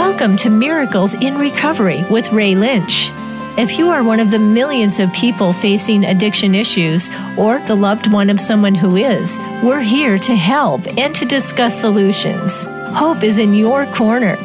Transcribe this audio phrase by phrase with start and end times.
[0.00, 3.10] Welcome to Miracles in Recovery with Ray Lynch.
[3.58, 8.10] If you are one of the millions of people facing addiction issues or the loved
[8.10, 12.64] one of someone who is, we're here to help and to discuss solutions.
[12.96, 14.36] Hope is in your corner.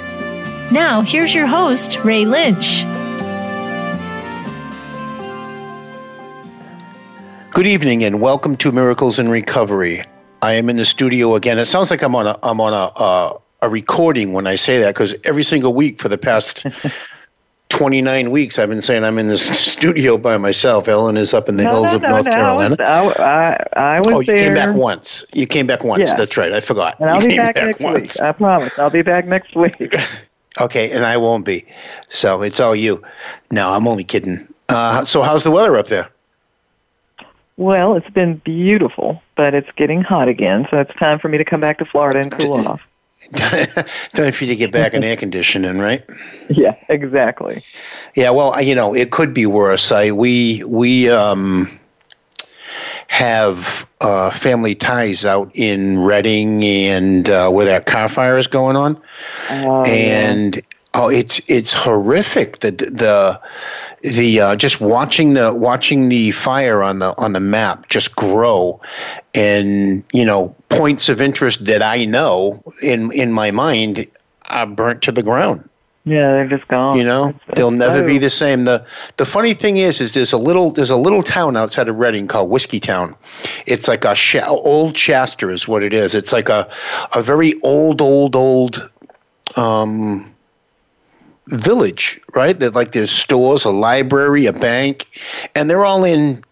[0.73, 2.83] Now, here's your host, Ray Lynch.
[7.51, 10.03] Good evening and welcome to Miracles in Recovery.
[10.41, 11.59] I am in the studio again.
[11.59, 14.80] It sounds like I'm on a I'm on a uh, a recording when I say
[14.80, 16.66] that because every single week for the past
[17.70, 20.88] 29 weeks I've been saying I'm in this studio by myself.
[20.88, 22.76] Ellen is up in the no, hills no, of no, North no, Carolina.
[22.80, 24.38] I was, I, I, I was oh, you there.
[24.38, 25.26] came back once.
[25.34, 26.09] You came back once.
[26.09, 26.16] Yeah.
[26.16, 26.54] That's right.
[26.54, 27.00] I forgot.
[27.00, 28.16] And I'll you be came back, next once.
[28.16, 28.22] week.
[28.22, 28.73] I promise.
[28.78, 29.95] I'll be back next week.
[30.62, 31.66] Okay, and I won't be.
[32.08, 33.03] So it's all you.
[33.52, 34.48] No, I'm only kidding.
[34.70, 36.09] Uh, so how's the weather up there?
[37.58, 41.45] well, it's been beautiful, but it's getting hot again, so it's time for me to
[41.45, 42.95] come back to Florida and cool off.
[43.35, 46.03] Time for you to get back in air conditioning, right?
[46.50, 47.63] Yeah, exactly.
[48.16, 49.91] Yeah, well, you know, it could be worse.
[49.91, 51.69] I we we um
[53.08, 58.75] have uh, family ties out in Redding and uh, where that Carr Fire is going
[58.75, 59.02] on,
[59.50, 60.61] Oh, and
[60.94, 62.59] oh, it's it's horrific.
[62.59, 63.41] That the the
[64.14, 68.80] the uh, just watching the watching the fire on the on the map just grow,
[69.34, 74.06] and you know points of interest that I know in in my mind
[74.50, 75.67] are burnt to the ground.
[76.08, 76.95] yeah, they're just gone.
[77.00, 78.66] You know, It's- they'll never be the same.
[78.66, 78.84] the
[79.17, 82.28] The funny thing is, is there's a little there's a little town outside of Redding
[82.28, 83.16] called Whiskey Town.
[83.66, 86.14] It's like a Sha- old Shasta is what it is.
[86.14, 86.67] It's like a
[87.16, 88.88] a very old, old, old
[89.56, 90.31] um,
[91.47, 92.59] village, right?
[92.59, 95.07] That like there's stores, a library, a bank,
[95.55, 96.43] and they're all in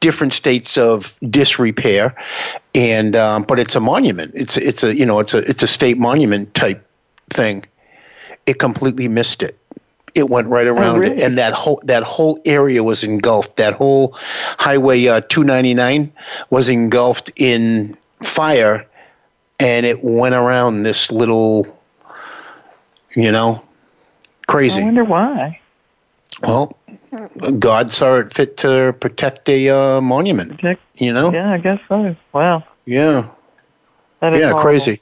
[0.00, 2.14] different states of disrepair.
[2.74, 4.32] And um, but it's a monument.
[4.34, 6.86] It's it's a you know it's a it's a state monument type
[7.30, 7.64] thing
[8.46, 9.56] it completely missed it.
[10.14, 11.18] It went right around Oh, really?
[11.18, 13.56] it, and that whole that whole area was engulfed.
[13.56, 14.14] That whole
[14.58, 16.12] highway uh, 299
[16.50, 18.84] was engulfed in fire,
[19.60, 21.64] and it went around this little,
[23.14, 23.62] you know,
[24.82, 25.58] I wonder why.
[26.42, 26.76] Well,
[27.58, 30.50] God saw it fit to protect a uh, monument.
[30.56, 32.14] Protect- You know, Yeah, I guess so.
[32.32, 32.64] Wow.
[32.84, 33.30] yeah.
[34.20, 34.62] That is yeah, horrible.
[34.62, 35.00] crazy.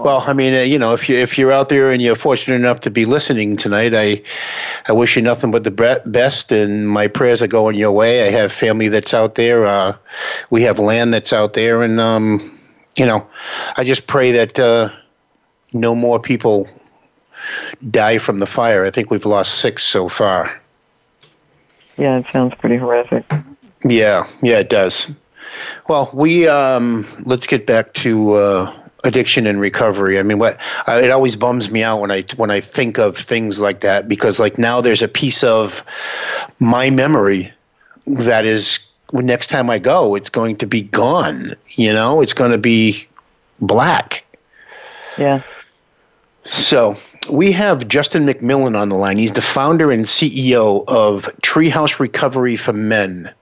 [0.00, 2.54] Well, I mean, uh, you know, if you if you're out there and you're fortunate
[2.56, 4.22] enough to be listening tonight, I
[4.88, 8.26] I wish you nothing but the best, and my prayers are going your way.
[8.26, 9.66] I have family that's out there.
[9.66, 9.94] Uh,
[10.48, 12.40] we have land that's out there, and um,
[12.96, 13.26] you know,
[13.76, 14.88] I just pray that uh,
[15.74, 16.66] no more people
[17.90, 18.84] die from the fire.
[18.84, 20.60] I think we've lost six so far.
[21.96, 23.24] Yeah, it sounds pretty horrific.
[23.84, 25.10] Yeah, yeah, it does.
[25.88, 28.74] Well, we um, let's get back to uh,
[29.04, 30.18] addiction and recovery.
[30.18, 33.16] I mean, what uh, it always bums me out when I when I think of
[33.16, 35.84] things like that because like now there's a piece of
[36.58, 37.52] my memory
[38.06, 38.80] that is
[39.10, 41.52] when next time I go, it's going to be gone.
[41.70, 43.06] You know, it's going to be
[43.60, 44.24] black.
[45.16, 45.42] Yeah.
[46.44, 46.96] So
[47.28, 49.16] we have Justin McMillan on the line.
[49.16, 53.32] He's the founder and CEO of Treehouse Recovery for Men.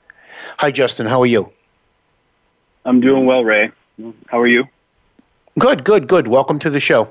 [0.59, 1.07] Hi, Justin.
[1.07, 1.51] How are you?
[2.85, 3.71] I'm doing well, Ray.
[4.29, 4.69] How are you?
[5.59, 6.29] Good, good, good.
[6.29, 7.09] Welcome to the show.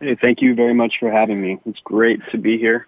[0.00, 1.58] Hey, thank you very much for having me.
[1.66, 2.86] It's great to be here.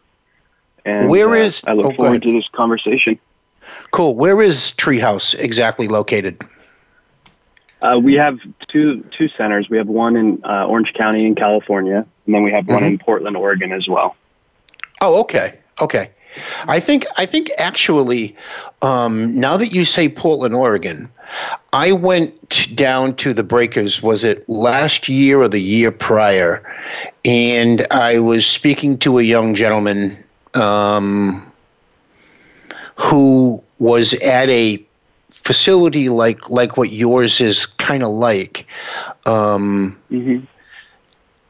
[0.85, 3.19] And Where uh, is- I look oh, forward to this conversation.
[3.91, 4.15] Cool.
[4.15, 6.41] Where is Treehouse exactly located?
[7.83, 8.39] Uh, we have
[8.69, 9.69] two two centers.
[9.69, 12.87] We have one in uh, Orange County in California, and then we have one Mm-hmm.
[12.93, 14.17] in Portland, Oregon, as well.
[15.01, 16.11] Oh, okay, okay.
[16.69, 18.37] I think I think actually,
[18.83, 21.11] um, now that you say Portland, Oregon,
[21.73, 24.03] I went down to the Breakers.
[24.03, 26.63] Was it last year or the year prior?
[27.25, 30.17] And I was speaking to a young gentleman
[30.55, 31.51] um,
[32.97, 34.86] who was at a
[35.47, 38.67] facility like like what yours is kind of like.
[39.27, 40.39] Um, hmm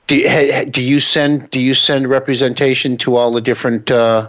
[0.06, 4.29] do, ha- do you send do you send representation to all the different uh,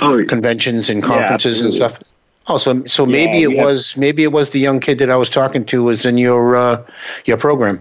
[0.00, 1.98] Oh, conventions and Yeah, conferences and absolutely.
[1.98, 2.02] stuff?
[2.48, 5.16] Oh, so so maybe Yeah, it was maybe it was the young kid that I
[5.16, 6.82] was talking to was in your uh,
[7.24, 7.80] your program.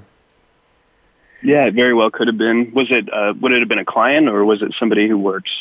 [1.42, 2.72] yeah, it very well could have been.
[2.74, 3.12] Was it?
[3.12, 5.52] Uh, would it have been a client, or was it somebody who works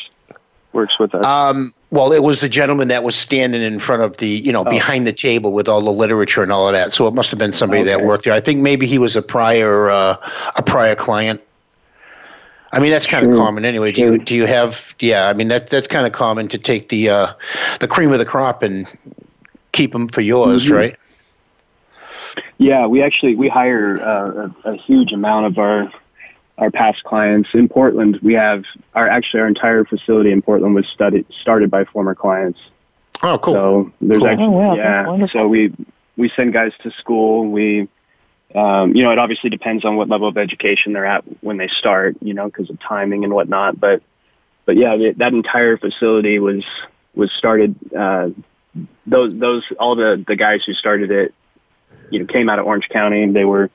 [0.72, 1.24] works with us?
[1.24, 4.60] Um, well, it was the gentleman that was standing in front of the you know
[4.60, 4.70] Oh.
[4.70, 6.92] behind the table with all the literature and all of that.
[6.92, 8.34] So it must have been somebody that worked there.
[8.34, 10.16] I think maybe he was a prior uh,
[10.56, 11.40] a prior client.
[12.72, 13.42] I mean that's kind of Sure.
[13.42, 13.92] common anyway.
[13.92, 15.28] Do you do you have yeah?
[15.28, 17.26] I mean that that's kind of common to take the uh,
[17.80, 18.86] the cream of the crop and
[19.72, 20.76] keep them for yours, Mhm.
[20.76, 20.96] right?
[22.58, 25.90] Yeah, we actually we hire uh, a, a huge amount of our
[26.58, 28.18] our past clients in Portland.
[28.22, 28.64] We have
[28.94, 32.58] our actually our entire facility in Portland was studied started by former clients.
[33.22, 33.54] Oh, cool.
[33.54, 34.28] So there's Cool.
[34.28, 35.26] actually Oh, wow, yeah.
[35.32, 35.72] So we
[36.16, 37.46] we send guys to school.
[37.46, 37.88] We
[38.54, 41.68] um, you know it obviously depends on what level of education they're at when they
[41.68, 42.16] start.
[42.20, 43.78] You know because of timing and whatnot.
[43.78, 44.02] But
[44.66, 46.64] but yeah, the, that entire facility was
[47.14, 47.76] was started.
[47.96, 48.30] Uh,
[49.06, 51.34] those those all the the guys who started it,
[52.10, 53.30] you know, came out of Orange County.
[53.30, 53.70] They were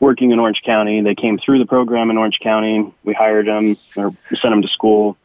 [0.00, 1.02] working in Orange County.
[1.02, 2.92] They came through the program in Orange County.
[3.04, 5.16] We hired them or sent them to school,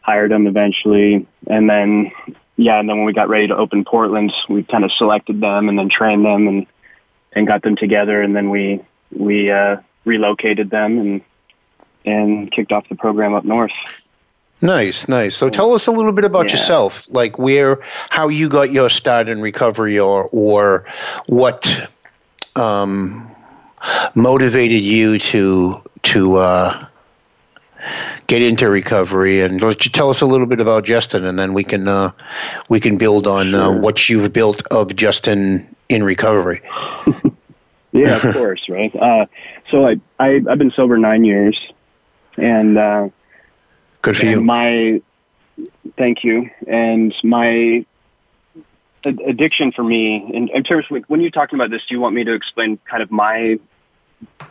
[0.00, 2.10] hired them eventually, and then
[2.56, 5.68] yeah, and then when we got ready to open Portland, we kind of selected them
[5.68, 6.66] and then trained them and
[7.32, 8.80] and got them together, and then we
[9.12, 11.20] we uh, relocated them and
[12.06, 13.72] and kicked off the program up north.
[14.60, 15.34] Nice, nice.
[15.36, 16.52] So tell us a little bit about Yeah.
[16.52, 20.86] yourself, like where, how you got your start in recovery, or or
[21.26, 21.88] what
[22.56, 23.33] um,
[24.14, 26.86] motivated you to to uh,
[28.26, 31.54] get into recovery, and let you tell us a little bit about Justin, and then
[31.54, 32.10] we can uh,
[32.68, 36.60] we can build on uh, what you've built of Justin in recovery.
[37.94, 38.94] Yeah, of course, right.
[38.94, 39.26] Uh,
[39.70, 41.56] so I, I I've been sober nine years,
[42.36, 43.08] and uh,
[44.02, 44.40] Good for you.
[44.40, 45.00] my
[45.96, 47.86] thank you, and my
[49.06, 52.16] addiction for me in, in terms of when you're talking about this, do you want
[52.16, 53.60] me to explain kind of my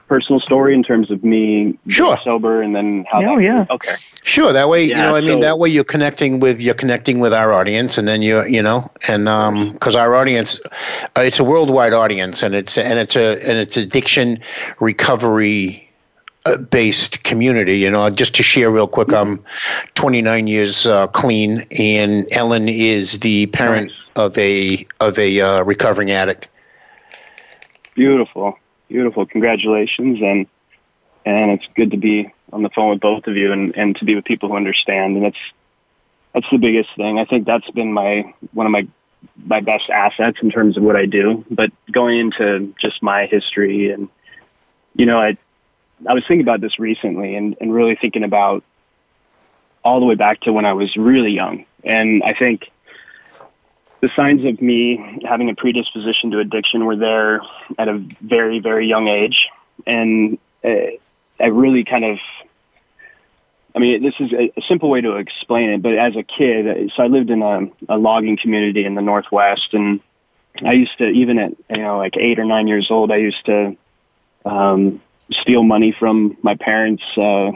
[0.07, 2.17] personal story in terms of me being Sure.
[2.23, 3.19] sober and then how?
[3.23, 3.65] Oh, that, yeah.
[3.69, 3.95] Okay.
[4.23, 4.53] Sure.
[4.53, 7.33] That way, you Yeah, know, I mean, that way you're connecting with you're connecting with
[7.33, 10.59] our audience, and then you, you know, and um, because our audience,
[11.17, 14.39] uh, it's a worldwide audience, and it's and it's a and it's addiction
[14.79, 15.79] recovery.
[16.45, 18.09] uh, Based community, you know.
[18.09, 19.41] Just to share real quick, I'm
[19.95, 23.97] 29 years uh, clean, and Ellen is the parent Nice.
[24.17, 26.47] of a of a uh, recovering addict.
[27.95, 28.57] Beautiful,
[28.87, 29.25] beautiful.
[29.25, 30.47] Congratulations, and
[31.25, 34.05] and it's good to be on the phone with both of you, and and to
[34.05, 35.37] be with people who understand, and that's
[36.33, 37.19] that's the biggest thing.
[37.19, 38.87] I think that's been my one of my
[39.45, 41.45] my best assets in terms of what I do.
[41.49, 44.09] But going into just my history, and
[44.95, 45.37] you know, I
[46.07, 48.63] I was thinking about this recently, and and really thinking about
[49.83, 52.69] all the way back to when I was really young, and I think
[54.03, 57.41] the signs of me having a predisposition to addiction were there
[57.79, 59.47] at a very, very young age.
[59.87, 60.97] And uh,
[61.39, 62.17] I really kind of,
[63.73, 67.01] I mean, this is a, simple way to explain it, but as a kid, so
[67.01, 70.01] I lived in a, a logging community in the Northwest, and
[70.61, 73.45] I used to, even at, you know, like eight or nine years old, I used
[73.45, 73.77] to
[74.43, 75.01] um,
[75.31, 77.53] steal money from my parents' uh,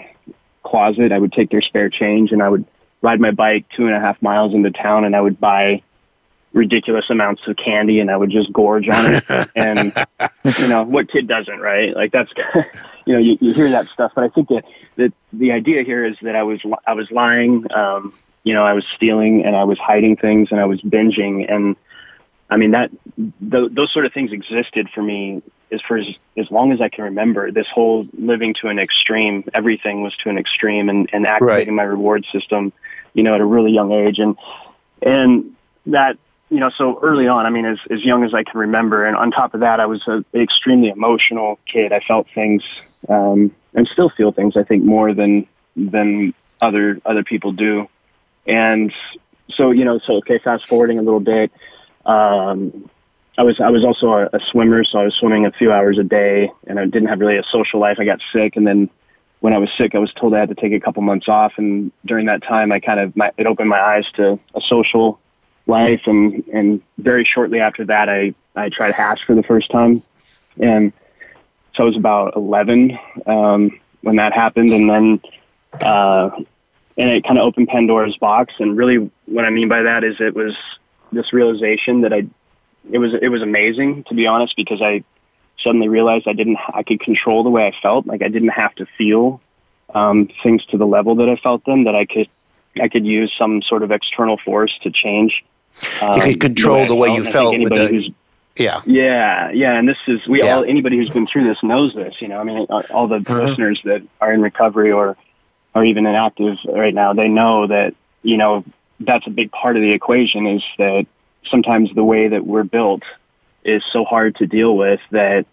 [0.64, 1.12] closet.
[1.12, 2.64] I would take their spare change and I would
[3.02, 5.84] ride my bike two and a half miles into town and I would buy
[6.58, 9.50] ridiculous amounts of candy and I would just gorge on it.
[9.56, 9.94] and
[10.58, 11.96] you know, what kid doesn't, right?
[11.96, 12.32] Like that's
[13.06, 14.66] you know, you, you hear that stuff, but I think that
[14.98, 18.14] that the idea here is that I was li- I was lying, um,
[18.44, 21.76] you know, I was stealing and I was hiding things and I was binging and
[22.50, 26.08] I mean that th- those sort of things existed for me as for as,
[26.38, 27.52] as long as I can remember.
[27.52, 31.84] This whole living to an extreme, everything was to an extreme, and, and activating my
[31.84, 32.72] reward system,
[33.14, 34.38] you know, at a really young age, and
[35.02, 35.56] and
[35.88, 36.18] that
[36.50, 39.16] you know, so early on, I mean, as as young as I can remember, and
[39.16, 41.92] on top of that, I was an extremely emotional kid.
[41.92, 42.64] I felt things,
[43.10, 44.56] um, and still feel things.
[44.56, 47.90] I think more than than other other people do,
[48.46, 48.94] and
[49.52, 51.52] so you know, so okay, fast forwarding a little bit.
[52.06, 52.90] Um,
[53.38, 55.98] I was I was also a, a swimmer, so I was swimming a few hours
[55.98, 57.98] a day, and I didn't have really a social life.
[58.00, 58.90] I got sick, and then
[59.42, 61.54] when I was sick, I was told I had to take a couple months off.
[61.58, 65.20] And during that time, I kind of my, it opened my eyes to a social
[65.68, 70.02] life, and and very shortly after that, I I tried hash for the first time,
[70.60, 70.94] and
[71.76, 75.22] so I was about eleven um, when that happened, and then.
[75.74, 76.30] Uh,
[77.00, 80.20] and it kind of opened Pandora's box, and really, what I mean by that is
[80.20, 80.56] it was
[81.12, 82.28] this realization that I
[82.92, 85.04] it was it was amazing to be honest because I
[85.60, 88.74] suddenly realized I didn't I could control the way I felt like I didn't have
[88.76, 89.42] to feel
[89.94, 92.30] um, things to the level that I felt them that I could
[92.80, 95.44] I could use some sort of external force to change.
[96.02, 98.14] Um, You could control the way you And I think felt with the-
[98.58, 98.82] Yeah.
[98.86, 100.56] yeah, yeah, and this is we Yeah.
[100.58, 102.16] all anybody who's been through this knows this.
[102.22, 103.44] You know, I mean, all the Uh-huh.
[103.44, 105.16] listeners that are in recovery or
[105.76, 107.94] or even inactive right now, they know that
[108.24, 108.64] you know
[109.00, 110.48] that's a big part of the equation.
[110.48, 111.06] Is that
[111.50, 113.04] sometimes the way that we're built
[113.64, 115.46] is so hard to deal with that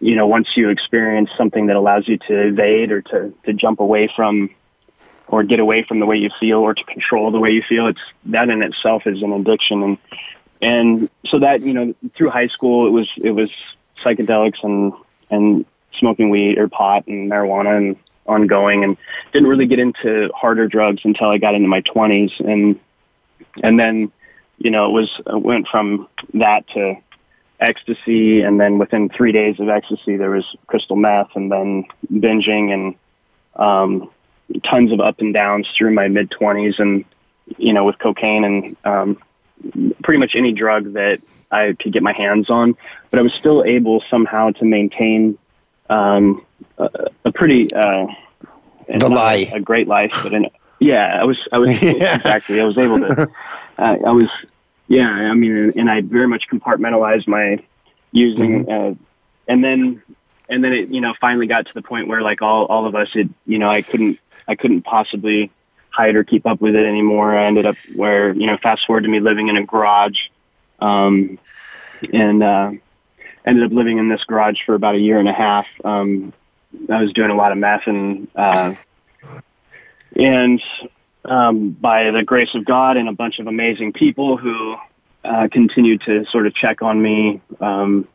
[0.00, 3.80] you know once you experience something that allows you to evade or to to jump
[3.80, 4.48] away from
[5.28, 7.86] or get away from the way you feel or to control the way you feel
[7.86, 9.82] it's that in itself is an addiction.
[9.82, 9.98] And
[10.60, 13.50] and so that you know through high school it was it was
[14.02, 14.92] psychedelics and
[15.30, 15.64] and
[15.98, 18.96] smoking weed or pot and marijuana and ongoing, and
[19.32, 22.78] didn't really get into harder drugs until I got into my 20s, and
[23.62, 24.12] and then
[24.58, 26.96] you know it was it went from that to
[27.60, 32.72] ecstasy, and then within three days of ecstasy, there was crystal meth, and then binging
[32.72, 32.94] and
[33.56, 34.10] um,
[34.64, 37.04] tons of up and downs through my mid 20s, and
[37.56, 39.18] you know with cocaine and um,
[40.02, 42.76] pretty much any drug that I could get my hands on,
[43.10, 45.38] but I was still able somehow to maintain
[45.88, 46.44] um,
[46.76, 46.90] a,
[47.24, 48.06] a pretty uh,
[48.86, 52.16] the lie a, great life, but in, yeah, I was I was yeah.
[52.16, 53.30] exactly I was able to
[53.78, 54.28] uh, I was
[54.86, 57.62] yeah I mean and I very much compartmentalized my
[58.12, 58.92] using mm-hmm.
[58.92, 58.94] uh,
[59.46, 60.02] and then
[60.48, 62.94] and then it you know finally got to the point where like all all of
[62.94, 65.52] us it you know I couldn't I couldn't possibly
[65.90, 67.36] hide or keep up with it anymore.
[67.36, 70.18] I ended up where you know fast forward to me living in a garage,
[70.80, 71.38] um,
[72.12, 72.70] and uh,
[73.44, 75.66] ended up living in this garage for about a year and a half.
[75.84, 76.32] Um,
[76.90, 78.74] I was doing a lot of meth and uh,
[80.16, 80.62] and
[81.24, 84.76] um, by the grace of God and a bunch of amazing people who
[85.24, 87.40] uh, continued to sort of check on me.
[87.60, 88.08] Um,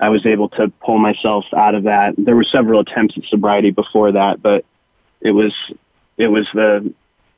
[0.00, 2.14] I was able to pull myself out of that.
[2.16, 4.64] There were several attempts at sobriety before that, but
[5.20, 5.52] it was
[6.16, 6.92] it was the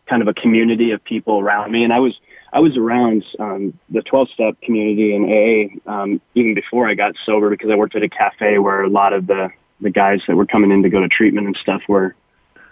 [0.06, 2.14] kind of a community of people around me, and I was
[2.52, 7.14] I was around um, the 12 step community in AA um, even before I got
[7.24, 10.36] sober because I worked at a cafe where a lot of the the guys that
[10.36, 12.14] were coming in to go to treatment and stuff were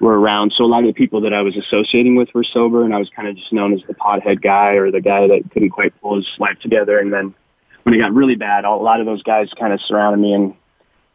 [0.01, 0.53] were around.
[0.57, 2.99] So a lot of the people that I was associating with were sober, and I
[2.99, 5.99] was kind of just known as the pothead guy or the guy that couldn't quite
[6.01, 6.99] pull his life together.
[6.99, 7.35] And then
[7.83, 10.55] when it got really bad, a lot of those guys kind of surrounded me and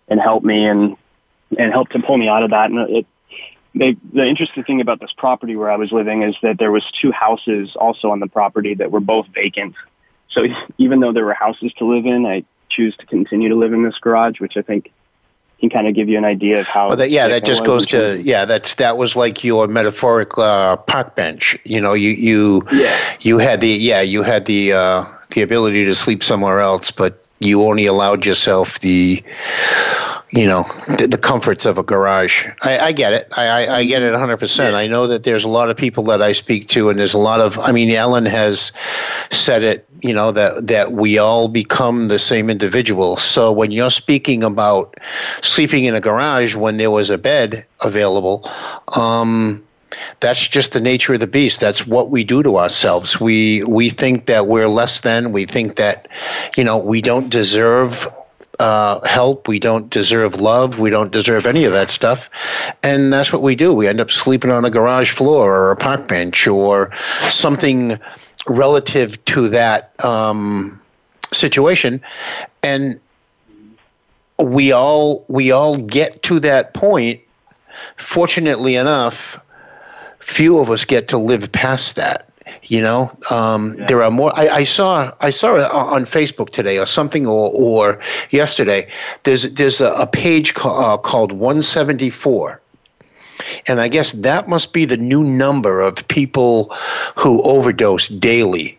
[0.07, 0.97] and helped me and
[1.57, 2.71] and helped to pull me out of that.
[2.71, 3.07] And it
[3.75, 6.83] they, the interesting thing about this property where I was living is that there was
[7.01, 9.75] two houses also on the property that were both vacant.
[10.29, 10.45] So
[10.77, 13.83] even though there were houses to live in, I choose to continue to live in
[13.83, 14.91] this garage, which I think
[15.59, 16.89] can kind of give you an idea of how.
[16.89, 18.45] Well, that, yeah, that just goes to yeah.
[18.45, 21.57] That's that was like your metaphoric uh, park bench.
[21.63, 22.97] You know, you you yeah.
[23.21, 27.23] you had the yeah you had the uh, the ability to sleep somewhere else, but
[27.39, 29.23] you only allowed yourself the
[30.33, 30.63] you know
[30.97, 32.47] the, the, comforts of a garage.
[32.63, 33.31] I, I get it.
[33.37, 34.37] I, I, I, get it 100.
[34.37, 37.13] percent I know that there's a lot of people that I speak to, and there's
[37.13, 37.59] a lot of.
[37.59, 38.71] I mean, Ellen has
[39.29, 39.87] said it.
[40.01, 43.17] You know that that we all become the same individual.
[43.17, 44.97] So when you're speaking about
[45.41, 48.49] sleeping in a garage when there was a bed available,
[48.97, 49.63] um,
[50.19, 51.59] that's just the nature of the beast.
[51.59, 53.21] That's what we do to ourselves.
[53.21, 55.31] We we think that we're less than.
[55.31, 56.07] We think that,
[56.57, 58.07] you know, we don't deserve
[58.59, 59.47] uh, help.
[59.47, 60.79] We don't deserve love.
[60.79, 62.29] We don't deserve any of that stuff.
[62.83, 63.73] And that's what we do.
[63.73, 67.99] We end up sleeping on a garage floor or a park bench or something
[68.47, 70.79] relative to that um,
[71.31, 72.01] situation.
[72.61, 72.99] And
[74.39, 77.21] we all we all get to that point.
[77.97, 79.39] Fortunately enough,
[80.19, 82.29] few of us get to live past that.
[82.63, 83.85] You know, um, yeah.
[83.87, 84.31] there are more.
[84.37, 87.99] I, I, saw I saw it on Facebook today or something, or, or
[88.31, 88.87] yesterday.
[89.23, 92.61] There's there's a, a page uh, called 174,
[93.67, 96.73] and I guess that must be the new number of people
[97.17, 98.77] who overdose daily,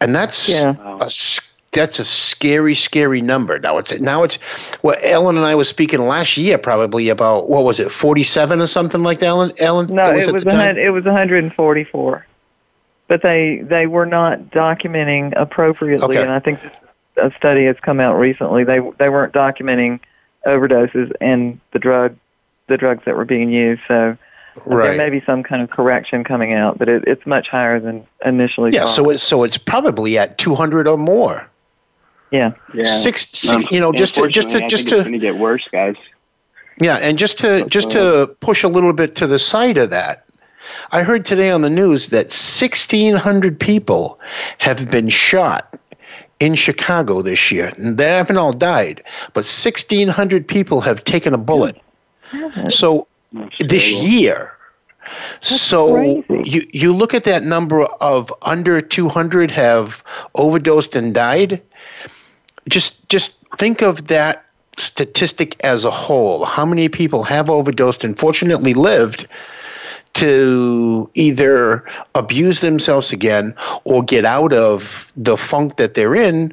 [0.00, 0.74] and that's yeah.
[1.00, 1.10] a
[1.76, 3.58] that's a scary, scary number.
[3.58, 4.38] Now it's now it's
[4.82, 8.60] well, Ellen and I was speaking last year probably about what was it, forty seven
[8.60, 9.26] or something like that.
[9.26, 12.26] Ellen, Ellen, no, was it was it was one hundred and forty four,
[13.08, 16.22] but they they were not documenting appropriately, okay.
[16.22, 16.60] and I think
[17.16, 18.64] a study has come out recently.
[18.64, 20.00] They they weren't documenting
[20.46, 22.16] overdoses and the drug
[22.68, 23.82] the drugs that were being used.
[23.88, 24.16] So
[24.64, 24.88] Right.
[24.88, 28.06] There may be some kind of correction coming out, but it, it's much higher than
[28.24, 28.70] initially.
[28.72, 28.88] Yeah, thought.
[28.88, 31.48] so it's so it's probably at 200 or more.
[32.30, 32.52] Yeah.
[32.72, 32.84] Yeah.
[32.84, 35.04] Six, six um, you know, just to just to just to.
[35.04, 35.96] To get worse, guys.
[36.80, 40.25] Yeah, and just to just to push a little bit to the side of that,
[40.92, 44.18] I heard today on the news that 1,600 people
[44.58, 45.78] have been shot
[46.40, 47.72] in Chicago this year.
[47.78, 51.80] They haven't all died, but 1,600 people have taken a bullet.
[52.68, 53.06] So
[53.60, 54.52] this year.
[55.34, 56.50] That's so crazy.
[56.50, 60.02] you you look at that number of under 200 have
[60.34, 61.62] overdosed and died
[62.68, 64.46] just just think of that
[64.78, 66.44] statistic as a whole.
[66.44, 69.26] How many people have overdosed and fortunately lived
[70.16, 73.54] to either abuse themselves again
[73.84, 76.52] or get out of the funk that they're in,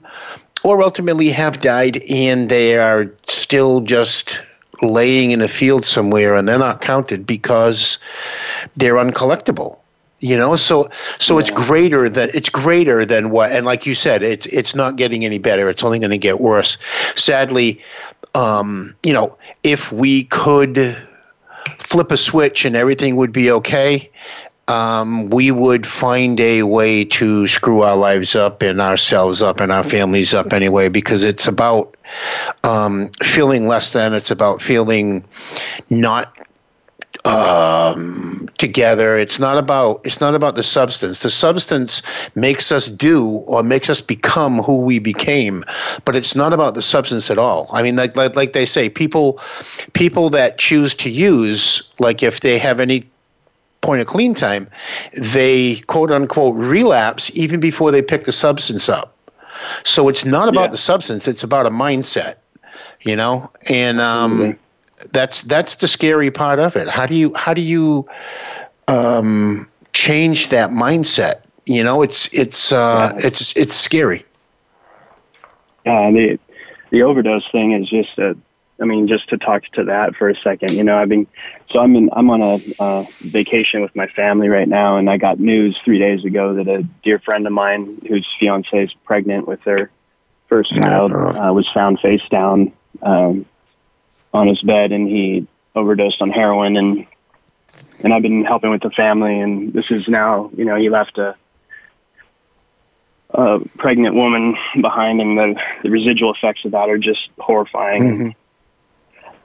[0.63, 4.41] or ultimately have died and they are still just
[4.82, 7.98] laying in a field somewhere and they're not counted because
[8.75, 9.79] they're uncollectible
[10.20, 10.55] you know?
[10.55, 10.89] So
[11.20, 11.41] so yeah.
[11.41, 15.25] it's greater than it's greater than what and like you said it's it's not getting
[15.25, 15.70] any better.
[15.70, 16.77] It's only going to get worse.
[17.15, 17.82] Sadly
[18.36, 20.98] um, you know, if we could
[21.79, 24.10] flip a switch and everything would be okay,
[24.67, 29.72] um, we would find a way to screw our lives up and ourselves up and
[29.72, 31.96] our families up anyway, because it's about
[32.63, 35.24] um, feeling less than, it's about feeling
[35.89, 36.34] not
[37.25, 39.18] um, together.
[39.18, 41.22] It's not about it's not about the substance.
[41.22, 42.01] The substance
[42.36, 45.63] makes us do or makes us become who we became,
[46.06, 47.70] but it's not about the substance at all.
[47.72, 49.39] I mean, like like, like they say, people
[49.94, 53.06] people that choose to use, like if they have any
[53.82, 54.68] point of clean time,
[55.13, 59.15] they quote unquote relapse even before they pick the substance up.
[59.84, 60.72] So it's not about yeah.
[60.72, 62.36] the substance; it's about a mindset,
[63.01, 63.50] you know.
[63.70, 64.58] And um,
[65.12, 66.88] that's that's the scary part of it.
[66.88, 68.07] How do you how do you
[68.88, 71.41] um, change that mindset?
[71.65, 73.27] You know, it's it's uh, yeah.
[73.27, 74.25] it's it's scary.
[75.85, 76.39] Yeah, the
[76.89, 78.38] the overdose thing is just a.
[78.81, 81.27] I mean, just to talk to that for a second, you know, I've been
[81.69, 85.17] so I'm in I'm on a uh, vacation with my family right now, and I
[85.17, 89.47] got news three days ago that a dear friend of mine whose fiance is pregnant
[89.47, 89.91] with their
[90.47, 92.73] first child uh, was found face down
[93.03, 93.45] um,
[94.33, 97.05] on his bed and he overdosed on heroin and
[97.99, 101.17] and I've been helping with the family and this is now you know he left
[101.17, 101.35] a
[103.31, 108.01] a pregnant woman behind and the the residual effects of that are just horrifying.
[108.01, 108.29] Mm-hmm.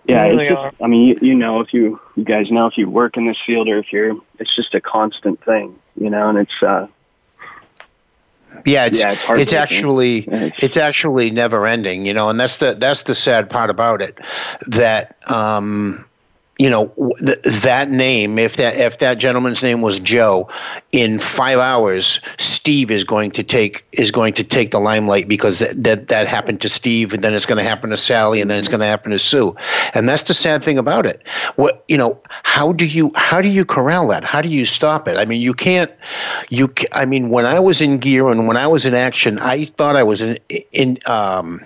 [0.09, 2.79] Yeah, really it's just, I mean, you, you know, if you, you guys know, if
[2.79, 6.31] you work in this field or if you're, it's just a constant thing, you know,
[6.31, 6.87] and it's, uh,
[8.65, 12.59] yeah, it's yeah, it's, it's actually it's, it's, actually never ending, you know, and that's
[12.59, 14.19] the that's the sad part about it
[14.67, 16.08] that um,
[16.59, 16.93] you know
[17.25, 20.49] th- that name if that if that gentleman's name was joe
[20.93, 25.61] in five hours steve is going to take is going to take the limelight because
[25.61, 28.51] that that, that happened to steve and then it's going to happen to sally and
[28.51, 29.55] then it's going to happen to sue.
[29.95, 31.27] And that's the sad thing about it.
[31.57, 34.25] What you know how do you how do you corral that?
[34.25, 35.17] How do you stop it?
[35.17, 35.93] I mean you can't
[36.49, 39.65] you i mean when i was in gear and when i was in action i
[39.65, 40.39] thought i was in
[40.73, 41.61] in um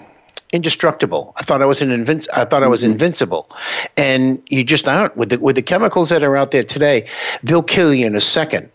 [0.52, 1.32] indestructible.
[1.36, 2.92] I thought I was an invinci- I thought I was mm-hmm.
[2.92, 3.50] invincible,
[3.96, 7.08] and you just aren't with the with the chemicals that are out there today.
[7.42, 8.70] They'll kill you in a second,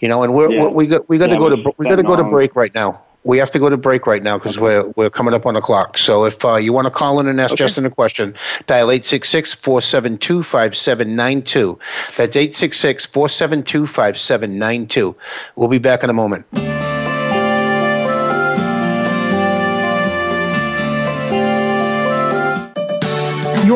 [0.00, 0.22] you know.
[0.22, 0.62] And we're, yeah.
[0.62, 2.56] we're we got we got yeah, to go to we got to go to break
[2.56, 3.00] right now.
[3.24, 4.64] We have to go to break right now because okay.
[4.64, 5.98] we're we're coming up on the clock.
[5.98, 7.64] So if uh, you want to call in and ask okay.
[7.64, 11.76] Justin a question, dial 866-472-5792.
[12.16, 15.16] That's 866-472-5792.
[15.56, 16.46] We'll be back in a moment.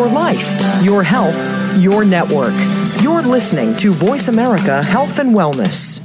[0.00, 1.36] Your life, your health,
[1.78, 2.54] your network.
[3.02, 6.00] You're listening to Voice America Health and Wellness.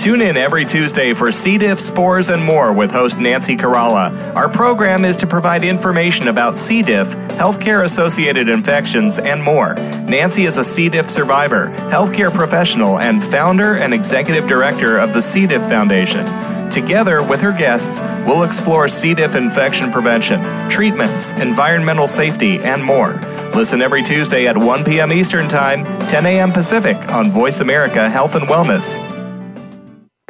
[0.00, 1.58] Tune in every Tuesday for C.
[1.58, 4.36] diff, spores, and more with host Nancy Caralla.
[4.36, 6.82] Our program is to provide information about C.
[6.82, 9.74] diff, healthcare associated infections, and more.
[9.74, 10.88] Nancy is a C.
[10.88, 15.48] diff survivor, healthcare professional, and founder and executive director of the C.
[15.48, 16.24] diff Foundation.
[16.70, 19.14] Together with her guests, we'll explore C.
[19.14, 23.20] diff infection prevention, treatments, environmental safety, and more.
[23.54, 25.12] Listen every Tuesday at 1 p.m.
[25.12, 26.52] Eastern Time, 10 a.m.
[26.52, 28.98] Pacific on Voice America Health and Wellness.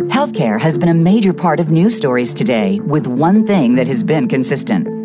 [0.08, 4.02] Healthcare has been a major part of news stories today, with one thing that has
[4.02, 4.95] been consistent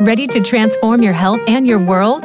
[0.00, 2.24] Ready to transform your health and your world?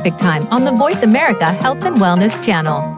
[0.00, 2.96] Pacific Time on the Voice America Health and Wellness channel.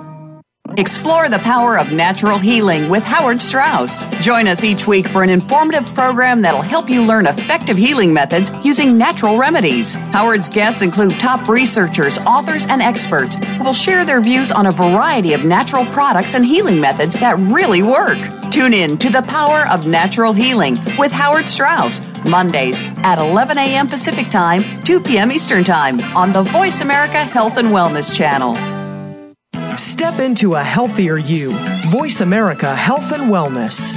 [0.77, 4.07] Explore the power of natural healing with Howard Strauss.
[4.25, 8.53] Join us each week for an informative program that'll help you learn effective healing methods
[8.65, 9.97] using natural remedies.
[9.97, 14.73] Howard's guests include top researchers, authors, and experts who will share their views on a
[14.73, 18.19] variety of natural products and healing methods that really work.
[18.53, 23.89] Tune in to The Power of Natural Healing with Howard Strauss Mondays at 11 a.m.
[23.89, 25.33] Pacific Time, 2 p.m.
[25.33, 28.57] Eastern Time on the Voice America Health and Wellness Channel.
[29.77, 31.51] Step into a healthier you.
[31.89, 33.97] Voice America Health and Wellness.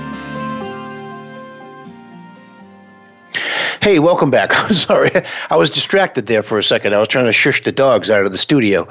[3.81, 4.51] Hey, welcome back.
[4.55, 5.09] I'm sorry,
[5.49, 6.93] I was distracted there for a second.
[6.93, 8.87] I was trying to shush the dogs out of the studio.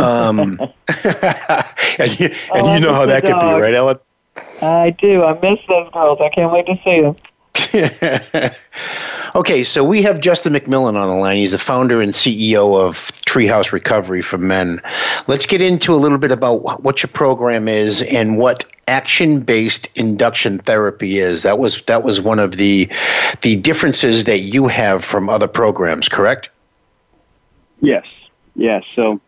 [0.00, 0.58] Um,
[1.04, 3.98] and you, and you know how that could be, right, Ellen?
[4.60, 5.22] I do.
[5.22, 6.18] I miss those girls.
[6.20, 7.14] I can't wait to see them.
[9.34, 11.38] okay, so we have Justin McMillan on the line.
[11.38, 14.80] He's the founder and CEO of Treehouse Recovery for Men.
[15.26, 20.58] Let's get into a little bit about what your program is and what action-based induction
[20.58, 21.44] therapy is.
[21.44, 22.90] That was that was one of the
[23.40, 26.50] the differences that you have from other programs, correct?
[27.80, 28.06] Yes.
[28.54, 28.84] Yes.
[28.94, 29.20] So,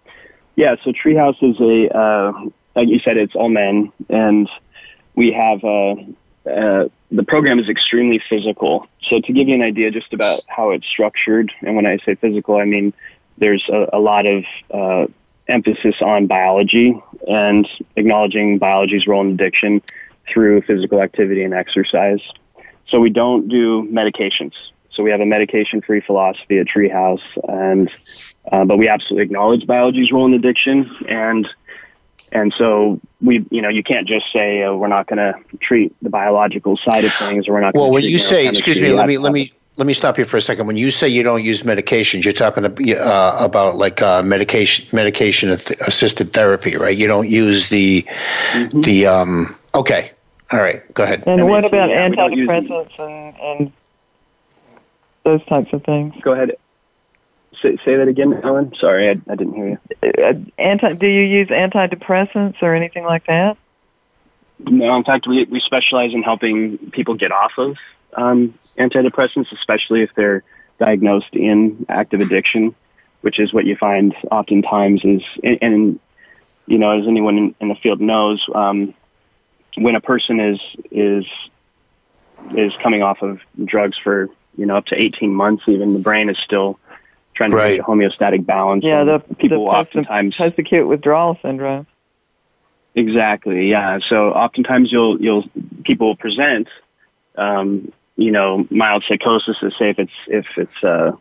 [0.56, 0.76] yeah.
[0.82, 2.32] So Treehouse is a uh,
[2.74, 4.50] like you said, it's all men, and
[5.14, 5.94] we have uh,
[6.46, 8.86] uh, the program is extremely physical.
[9.08, 12.14] So to give you an idea just about how it's structured, and when I say
[12.14, 12.92] physical, I mean
[13.38, 15.06] there's a, a lot of uh,
[15.48, 19.82] emphasis on biology and acknowledging biology's role in addiction
[20.28, 22.20] through physical activity and exercise.
[22.88, 24.52] So we don't do medications.
[24.92, 27.90] So we have a medication-free philosophy at Treehouse, and
[28.50, 31.48] uh, but we absolutely acknowledge biology's role in addiction, and
[32.34, 35.94] and so we, you know, you can't just say uh, we're not going to treat
[36.02, 37.74] the biological side of things, or we're not.
[37.74, 40.36] Well, when you say, excuse me, let me let me let me stop you for
[40.36, 40.66] a second.
[40.66, 45.50] When you say you don't use medications, you're talking uh, about like uh, medication medication
[45.50, 46.96] assisted therapy, right?
[46.96, 48.80] You don't use the mm-hmm.
[48.80, 49.56] the um.
[49.74, 50.10] Okay,
[50.50, 51.24] all right, go ahead.
[51.26, 53.72] And what about yeah, antidepressants and, and
[55.22, 56.14] those types of things?
[56.20, 56.56] Go ahead.
[57.64, 58.74] Say, say that again, Ellen.
[58.74, 59.68] Sorry, I, I didn't hear
[60.02, 60.12] you.
[60.22, 60.92] Uh, anti?
[60.92, 63.56] Do you use antidepressants or anything like that?
[64.58, 67.78] No, in fact, we we specialize in helping people get off of
[68.12, 70.44] um, antidepressants, especially if they're
[70.78, 72.74] diagnosed in active addiction,
[73.22, 76.00] which is what you find oftentimes is, and, and
[76.66, 78.92] you know, as anyone in, in the field knows, um,
[79.76, 81.24] when a person is is
[82.54, 86.28] is coming off of drugs for you know up to 18 months, even the brain
[86.28, 86.78] is still
[87.34, 87.80] trying to right.
[87.80, 88.84] a homeostatic balance.
[88.84, 91.86] Yeah, the people the oftentimes post acute withdrawal syndrome.
[92.94, 93.70] Exactly.
[93.70, 93.98] Yeah.
[94.08, 95.44] So oftentimes you'll you'll
[95.84, 96.68] people will present
[97.36, 101.12] um, you know, mild psychosis is say if it's if it's uh,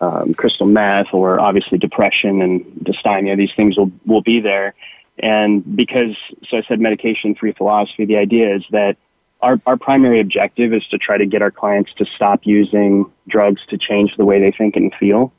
[0.00, 4.74] um, crystal meth or obviously depression and dysthymia, these things will will be there.
[5.20, 6.16] And because,
[6.48, 8.96] so I said medication free philosophy, the idea is that
[9.40, 13.66] our, our primary objective is to try to get our clients to stop using drugs
[13.66, 15.32] to change the way they think and feel.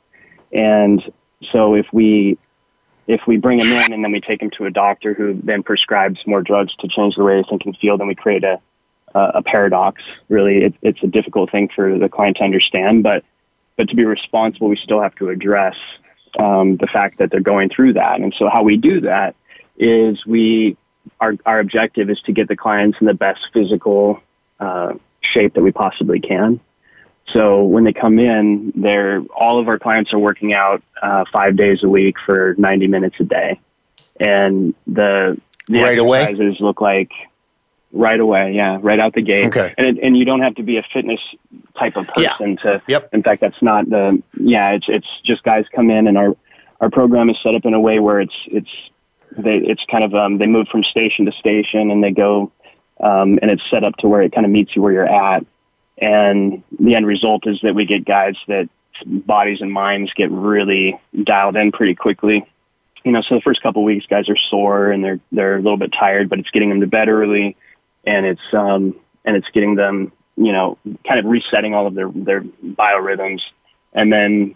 [0.52, 1.02] And
[1.52, 2.38] so if we,
[3.06, 5.62] if we bring them in and then we take them to a doctor who then
[5.62, 8.60] prescribes more drugs to change the way they think and feel, then we create a,
[9.14, 10.02] a paradox.
[10.28, 13.24] Really, it, it's a difficult thing for the client to understand, but
[13.76, 15.76] but to be responsible, we still have to address
[16.38, 18.20] um, the fact that they're going through that.
[18.20, 19.34] And so, how we do that
[19.78, 20.76] is we
[21.20, 24.20] our our objective is to get the clients in the best physical
[24.58, 26.60] uh, shape that we possibly can.
[27.32, 31.56] So when they come in, they're all of our clients are working out uh, five
[31.56, 33.60] days a week for 90 minutes a day,
[34.18, 36.56] and the the right exercises away?
[36.60, 37.10] look like
[37.92, 39.46] Right away, yeah, right out the gate.
[39.46, 39.74] Okay.
[39.76, 41.18] And it, and you don't have to be a fitness
[41.76, 42.56] type of person yeah.
[42.62, 42.82] to.
[42.86, 43.08] Yep.
[43.12, 44.22] In fact, that's not the.
[44.38, 46.36] Yeah, it's it's just guys come in and our
[46.80, 48.70] our program is set up in a way where it's it's
[49.36, 52.52] they it's kind of um, they move from station to station and they go
[53.00, 55.44] um, and it's set up to where it kind of meets you where you're at.
[56.00, 58.68] And the end result is that we get guys that
[59.04, 62.46] bodies and minds get really dialed in pretty quickly.
[63.04, 65.62] You know, so the first couple of weeks, guys are sore and they're they're a
[65.62, 67.56] little bit tired, but it's getting them to bed early
[68.04, 72.10] and it's um, and it's getting them, you know, kind of resetting all of their
[72.14, 73.42] their biorhythms,
[73.92, 74.54] and then,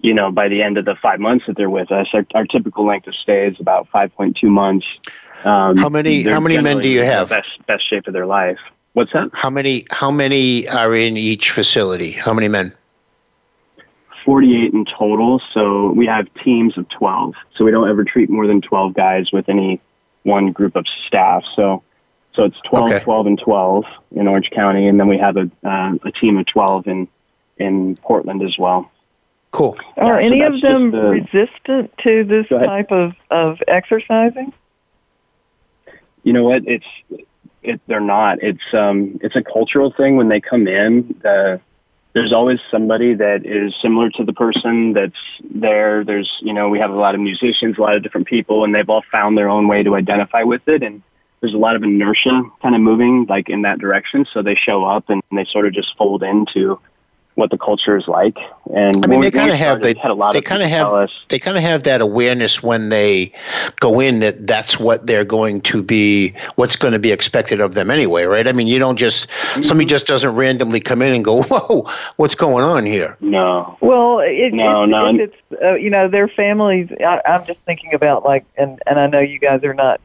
[0.00, 2.44] you know, by the end of the five months that they're with us, our, our
[2.44, 4.86] typical length of stay is about five point two months.
[5.44, 7.28] Um, how many how many men do you have?
[7.28, 8.58] Best best shape of their life.
[8.94, 9.30] What's that?
[9.32, 12.12] How many how many are in each facility?
[12.12, 12.72] How many men?
[14.24, 15.40] 48 in total.
[15.52, 17.34] So we have teams of 12.
[17.56, 19.80] So we don't ever treat more than 12 guys with any
[20.22, 21.42] one group of staff.
[21.56, 21.82] So
[22.34, 23.00] so it's 12, okay.
[23.00, 26.46] 12, and 12 in Orange County, and then we have a, uh, a team of
[26.46, 27.08] 12 in,
[27.58, 28.90] in Portland as well.
[29.50, 29.76] Cool.
[29.98, 34.54] Are yeah, any so of them just, uh, resistant to this type of, of exercising?
[36.22, 36.62] You know what?
[36.66, 36.86] It's
[37.62, 38.42] it, they're not.
[38.42, 41.18] It's um it's a cultural thing when they come in.
[41.22, 41.60] The
[42.12, 45.16] there's always somebody that is similar to the person that's
[45.50, 46.04] there.
[46.04, 48.74] There's, you know, we have a lot of musicians, a lot of different people, and
[48.74, 50.82] they've all found their own way to identify with it.
[50.82, 51.02] And
[51.40, 54.26] there's a lot of inertia kind of moving like in that direction.
[54.30, 56.78] So they show up and they sort of just fold into
[57.34, 58.36] what the culture is like.
[58.74, 61.10] And I mean, they kind of have they, had a lot they kind of have
[61.28, 63.32] they kind of have that awareness when they
[63.80, 67.74] go in that that's what they're going to be, what's going to be expected of
[67.74, 68.46] them anyway, right?
[68.46, 69.62] I mean, you don't just mm-hmm.
[69.62, 73.76] somebody just doesn't randomly come in and go, "Whoa, what's going on here?" No.
[73.80, 75.06] Well, it, no, no.
[75.08, 76.88] it's uh, you know their families.
[77.00, 80.00] I, I'm just thinking about like, and and I know you guys are not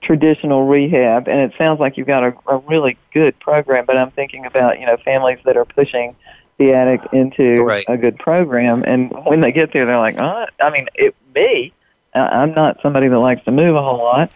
[0.00, 3.84] traditional rehab, and it sounds like you've got a, a really good program.
[3.86, 6.16] But I'm thinking about you know families that are pushing
[6.62, 7.84] the addict into right.
[7.88, 8.84] a good program.
[8.86, 11.72] And when they get there, they're like, oh, I mean, it me.
[12.14, 14.34] I'm not somebody that likes to move a whole lot,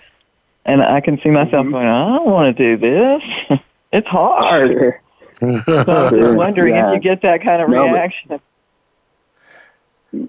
[0.64, 1.72] and I can see myself mm-hmm.
[1.72, 3.60] going, I don't want to do this.
[3.92, 4.94] it's hard.
[5.38, 6.90] so I'm wondering yeah.
[6.90, 8.40] if you get that kind of no, reaction.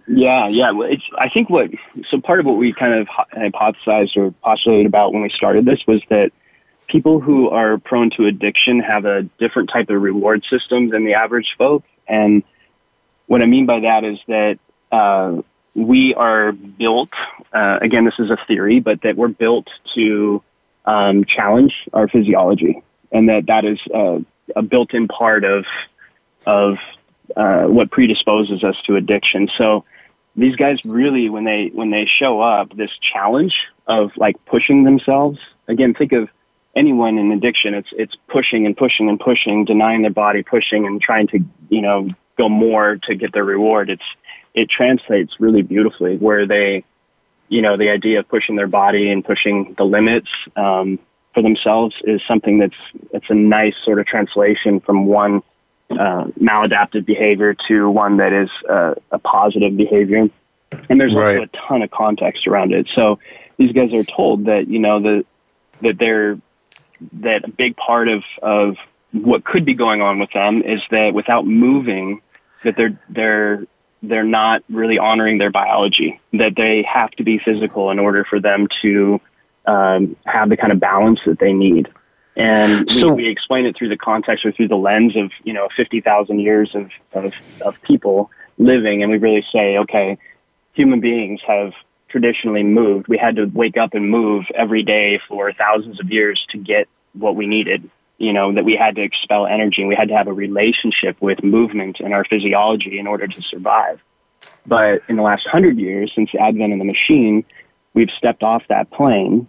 [0.08, 0.72] Yeah, yeah.
[0.76, 1.70] It's, I think what
[2.10, 5.80] so part of what we kind of hypothesized or postulated about when we started this
[5.88, 6.34] was that
[6.88, 11.14] people who are prone to addiction have a different type of reward system than the
[11.14, 11.84] average folk.
[12.08, 12.44] And
[13.28, 14.60] what I mean by that is that
[14.92, 15.42] uh,
[15.76, 17.10] we are built,
[17.54, 20.42] uh, again, this is a theory, but that we're built to
[20.86, 24.20] um, challenge our physiology, and that that is uh,
[24.56, 25.66] a built-in part of
[26.46, 26.78] of
[27.36, 29.50] uh, what predisposes us to addiction.
[29.58, 29.84] So
[30.38, 33.54] these guys really, when they when they show up, this challenge
[33.86, 35.40] of like pushing themselves.
[35.68, 36.30] Again, think of
[36.76, 41.02] anyone in addiction, it's it's pushing and pushing and pushing, denying their body, pushing and
[41.02, 43.90] trying to you know go more to get their reward.
[43.90, 44.04] It's
[44.54, 46.84] it translates really beautifully where they,
[47.48, 51.00] you know, the idea of pushing their body and pushing the limits um,
[51.34, 52.76] for themselves is something that's
[53.14, 55.44] it's a nice sort of translation from one
[55.92, 60.28] uh, maladaptive behavior to one that is uh, a positive behavior.
[60.90, 61.38] And there's right.
[61.38, 62.90] also a ton of context around it.
[62.94, 63.20] So
[63.58, 65.26] these guys are told that you know the
[65.82, 66.40] that they're
[67.14, 68.78] that a big part of, of
[69.12, 72.22] what could be going on with them is that without moving,
[72.64, 73.66] that they're they're
[74.04, 76.20] they're not really honoring their biology.
[76.34, 79.20] That they have to be physical in order for them to
[79.66, 81.90] um, have the kind of balance that they need.
[82.36, 85.54] And so, we, we explain it through the context or through the lens of you
[85.54, 90.18] know fifty thousand years of, of of people living, and we really say, okay,
[90.74, 91.74] human beings have
[92.10, 93.08] traditionally moved.
[93.08, 96.88] We had to wake up and move every day for thousands of years to get
[97.14, 97.90] what we needed.
[98.18, 101.22] You know, that we had to expel energy and we had to have a relationship
[101.22, 104.02] with movement and our physiology in order to survive.
[104.66, 107.46] But in the last hundred years, since the advent of the machine,
[107.94, 109.48] we've stepped off that plane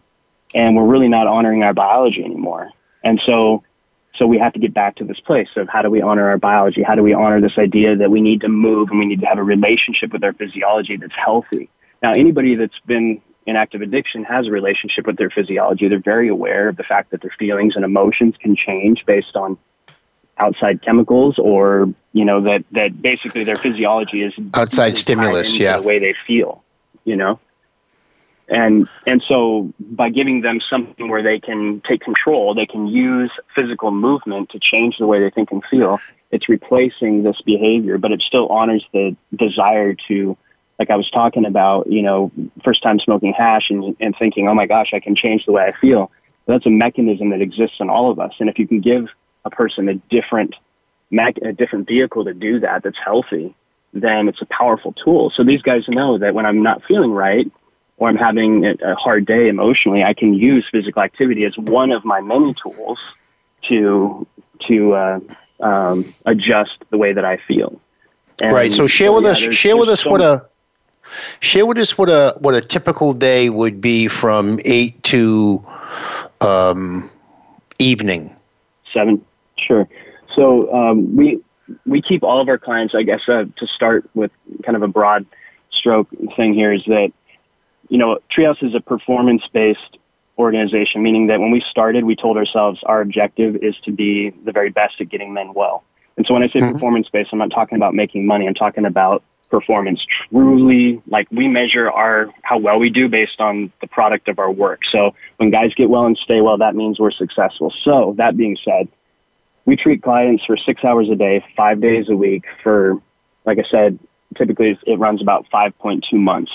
[0.54, 2.70] and we're really not honoring our biology anymore.
[3.02, 3.64] And so,
[4.16, 6.38] so we have to get back to this place of how do we honor our
[6.38, 6.82] biology?
[6.82, 9.26] How do we honor this idea that we need to move and we need to
[9.26, 11.70] have a relationship with our physiology that's healthy?
[12.02, 15.88] Now, anybody that's been in active addiction has a relationship with their physiology.
[15.88, 19.56] They're very aware of the fact that their feelings and emotions can change based on
[20.36, 25.78] outside chemicals or, you know, that, that basically their physiology is outside stimulus, yeah.
[25.78, 26.62] The way they feel,
[27.04, 27.40] you know?
[28.48, 33.30] And, and so by giving them something where they can take control, they can use
[33.54, 36.00] physical movement to change the way they think and feel.
[36.30, 40.36] It's replacing this behavior, but it still honors the desire to
[40.78, 42.30] like I was talking about, you know,
[42.62, 45.64] first time smoking hash and, and thinking, oh my gosh, I can change the way
[45.64, 46.10] I feel.
[46.46, 48.34] That's a mechanism that exists in all of us.
[48.38, 49.08] And if you can give
[49.44, 50.54] a person a different,
[51.12, 53.54] a different vehicle to do that that's healthy,
[53.92, 55.30] then it's a powerful tool.
[55.30, 57.50] So these guys know that when I'm not feeling right
[57.96, 62.04] or I'm having a hard day emotionally, I can use physical activity as one of
[62.04, 62.98] my many tools
[63.68, 64.26] to
[64.66, 65.20] to uh,
[65.60, 67.80] um, adjust the way that I feel.
[68.40, 68.72] And right.
[68.72, 70.48] So share with yeah, us share with us so what a
[71.40, 75.64] Share with us what a what a typical day would be from eight to
[76.40, 77.10] um,
[77.78, 78.34] evening.
[78.92, 79.24] Seven,
[79.56, 79.88] sure.
[80.34, 81.40] So um, we
[81.86, 82.94] we keep all of our clients.
[82.94, 84.30] I guess uh, to start with,
[84.64, 85.26] kind of a broad
[85.70, 87.12] stroke thing here is that
[87.88, 89.98] you know Treehouse is a performance based
[90.38, 94.52] organization, meaning that when we started, we told ourselves our objective is to be the
[94.52, 95.82] very best at getting men well.
[96.16, 96.72] And so when I say mm-hmm.
[96.72, 98.46] performance based, I'm not talking about making money.
[98.46, 103.72] I'm talking about performance truly like we measure our how well we do based on
[103.80, 106.98] the product of our work so when guys get well and stay well that means
[106.98, 108.88] we're successful so that being said
[109.64, 113.00] we treat clients for six hours a day five days a week for
[113.44, 113.98] like i said
[114.36, 116.52] typically it runs about 5.2 months.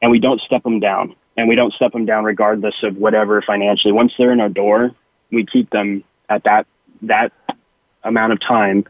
[0.00, 1.14] And we don't step them down.
[1.36, 3.92] And we don't step them down regardless of whatever financially.
[3.92, 4.92] Once they're in our door,
[5.32, 6.66] we keep them at that,
[7.02, 7.32] that
[8.02, 8.84] amount of time.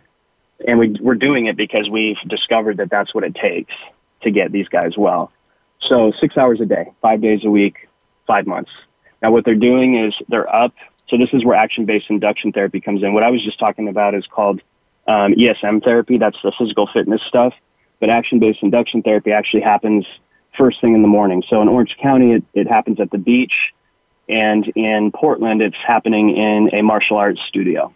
[0.66, 3.74] And we, we're doing it because we've discovered that that's what it takes
[4.22, 5.32] to get these guys well.
[5.80, 7.88] So six hours a day, five days a week,
[8.26, 8.70] five months.
[9.22, 10.74] Now what they're doing is they're up.
[11.08, 13.12] So this is where action-based induction therapy comes in.
[13.12, 14.62] What I was just talking about is called
[15.06, 16.18] um, ESM therapy.
[16.18, 17.52] That's the physical fitness stuff.
[18.00, 20.06] But action-based induction therapy actually happens
[20.56, 21.42] first thing in the morning.
[21.48, 23.74] So in Orange County, it, it happens at the beach.
[24.28, 27.92] And in Portland, it's happening in a martial arts studio.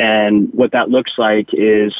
[0.00, 1.94] And what that looks like is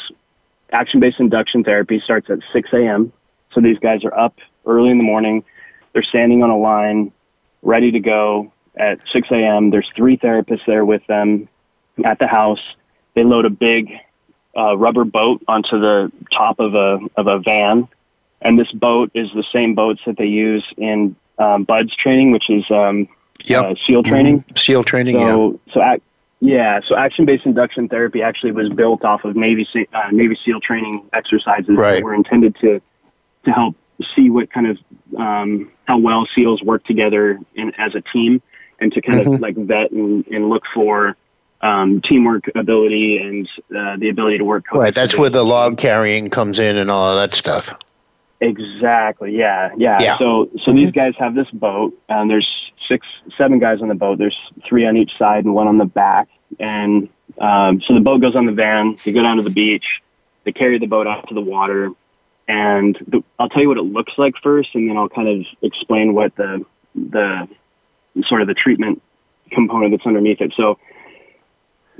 [0.72, 3.12] action-based induction therapy starts at 6 a.m.
[3.52, 5.44] So these guys are up early in the morning.
[5.92, 7.12] They're standing on a line,
[7.60, 9.68] ready to go at 6 a.m.
[9.68, 11.50] There's three therapists there with them
[12.02, 12.62] at the house.
[13.12, 13.92] They load a big
[14.56, 17.86] uh, rubber boat onto the top of a of a van,
[18.40, 22.48] and this boat is the same boats that they use in um, BUD/S training, which
[22.48, 23.08] is um,
[23.44, 23.64] yep.
[23.64, 24.40] uh, SEAL training.
[24.40, 24.56] Mm-hmm.
[24.56, 25.18] SEAL training.
[25.18, 25.74] So yeah.
[25.74, 26.02] so ac-
[26.40, 31.08] yeah, so action-based induction therapy actually was built off of Navy uh, Navy SEAL training
[31.12, 31.96] exercises right.
[31.96, 32.80] that were intended to
[33.44, 33.76] to help
[34.14, 34.78] see what kind of
[35.18, 38.40] um, how well SEALs work together in, as a team,
[38.80, 39.34] and to kind mm-hmm.
[39.34, 41.14] of like vet and, and look for
[41.60, 44.64] um, teamwork ability and uh, the ability to work.
[44.72, 47.74] Right, that's where the log carrying comes in and all of that stuff.
[48.40, 49.36] Exactly.
[49.36, 49.70] Yeah.
[49.76, 50.00] Yeah.
[50.00, 50.18] yeah.
[50.18, 50.76] So, so mm-hmm.
[50.76, 54.18] these guys have this boat, and there's six, seven guys on the boat.
[54.18, 56.28] There's three on each side and one on the back.
[56.58, 58.96] And um, so the boat goes on the van.
[59.04, 60.00] They go down to the beach.
[60.44, 61.90] They carry the boat out to the water,
[62.48, 65.46] and the, I'll tell you what it looks like first, and then I'll kind of
[65.62, 67.48] explain what the the
[68.24, 69.02] sort of the treatment
[69.50, 70.54] component that's underneath it.
[70.56, 70.78] So,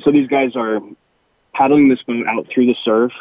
[0.01, 0.81] so these guys are
[1.53, 3.13] paddling this boat out through the surf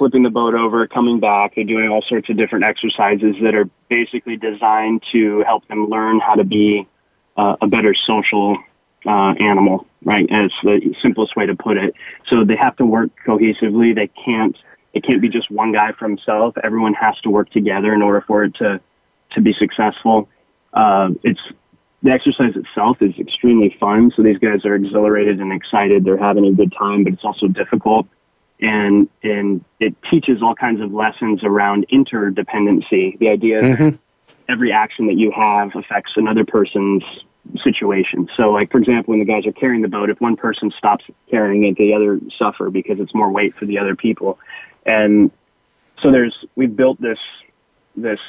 [0.00, 1.54] flipping the boat over, coming back.
[1.54, 6.20] They're doing all sorts of different exercises that are basically designed to help them learn
[6.20, 6.88] how to be
[7.36, 8.56] uh, a better social
[9.04, 10.26] uh, animal, right?
[10.32, 11.94] As the simplest way to put it.
[12.28, 13.94] So they have to work cohesively.
[13.94, 14.56] They can't.
[14.94, 16.56] It can't be just one guy for himself.
[16.64, 18.80] Everyone has to work together in order for it to
[19.32, 20.30] to be successful.
[20.72, 21.42] Uh, it's
[22.02, 24.12] the exercise itself is extremely fun.
[24.16, 26.04] So these guys are exhilarated and excited.
[26.04, 28.06] They're having a good time, but it's also difficult
[28.60, 33.18] and and it teaches all kinds of lessons around interdependency.
[33.18, 33.96] The idea mm-hmm.
[34.48, 37.02] every action that you have affects another person's
[37.62, 38.28] situation.
[38.36, 41.04] So, like for example, when the guys are carrying the boat, if one person stops
[41.30, 44.38] carrying it, the other suffer because it's more weight for the other people.
[44.84, 45.30] And
[46.02, 47.18] so there's we've built this
[47.96, 48.20] this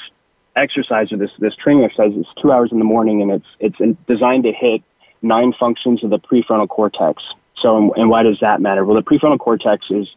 [0.55, 2.13] exercise or this this training exercise.
[2.15, 4.81] It's two hours in the morning, and it's it's designed to hit
[5.21, 7.23] nine functions of the prefrontal cortex.
[7.61, 8.83] So, and, why does that matter?
[8.83, 10.07] Well, the prefrontal cortex is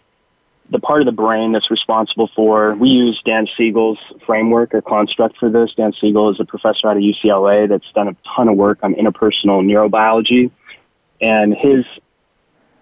[0.70, 5.36] the part of the brain that's responsible for, we use Dan Siegel's framework or construct
[5.36, 5.74] for this.
[5.76, 8.94] Dan Siegel is a professor out of UCLA that's done a ton of work on
[8.94, 10.50] interpersonal neurobiology.
[11.20, 11.84] And his,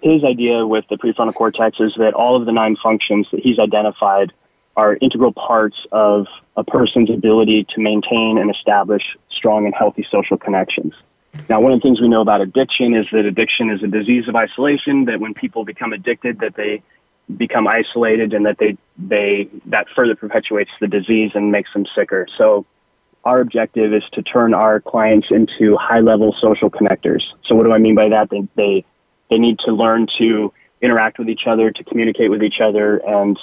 [0.00, 3.58] his idea with the prefrontal cortex is that all of the nine functions that he's
[3.58, 4.32] identified
[4.76, 10.38] are integral parts of a person's ability to maintain and establish strong and healthy social
[10.38, 10.94] connections.
[11.48, 14.28] Now, one of the things we know about addiction is that addiction is a disease
[14.28, 16.82] of isolation, that when people become addicted, that they
[17.36, 22.26] become isolated and that they, they, that further perpetuates the disease and makes them sicker.
[22.36, 22.66] So
[23.24, 27.22] our objective is to turn our clients into high level social connectors.
[27.44, 28.28] So what do I mean by that?
[28.28, 28.84] They, they,
[29.30, 33.38] they need to learn to interact with each other, to communicate with each other, and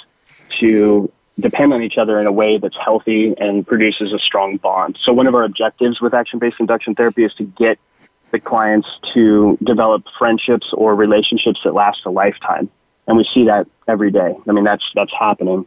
[0.60, 4.98] to depend on each other in a way that's healthy and produces a strong bond.
[5.02, 7.78] So one of our objectives with action-based induction therapy is to get
[8.30, 12.70] the clients to develop friendships or relationships that last a lifetime
[13.10, 14.36] and we see that every day.
[14.48, 15.66] I mean, that's that's happening.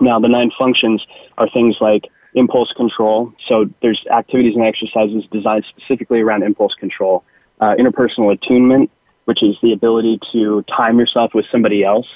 [0.00, 3.34] Now, the nine functions are things like impulse control.
[3.46, 7.22] So there's activities and exercises designed specifically around impulse control.
[7.60, 8.90] Uh, interpersonal attunement,
[9.26, 12.06] which is the ability to time yourself with somebody else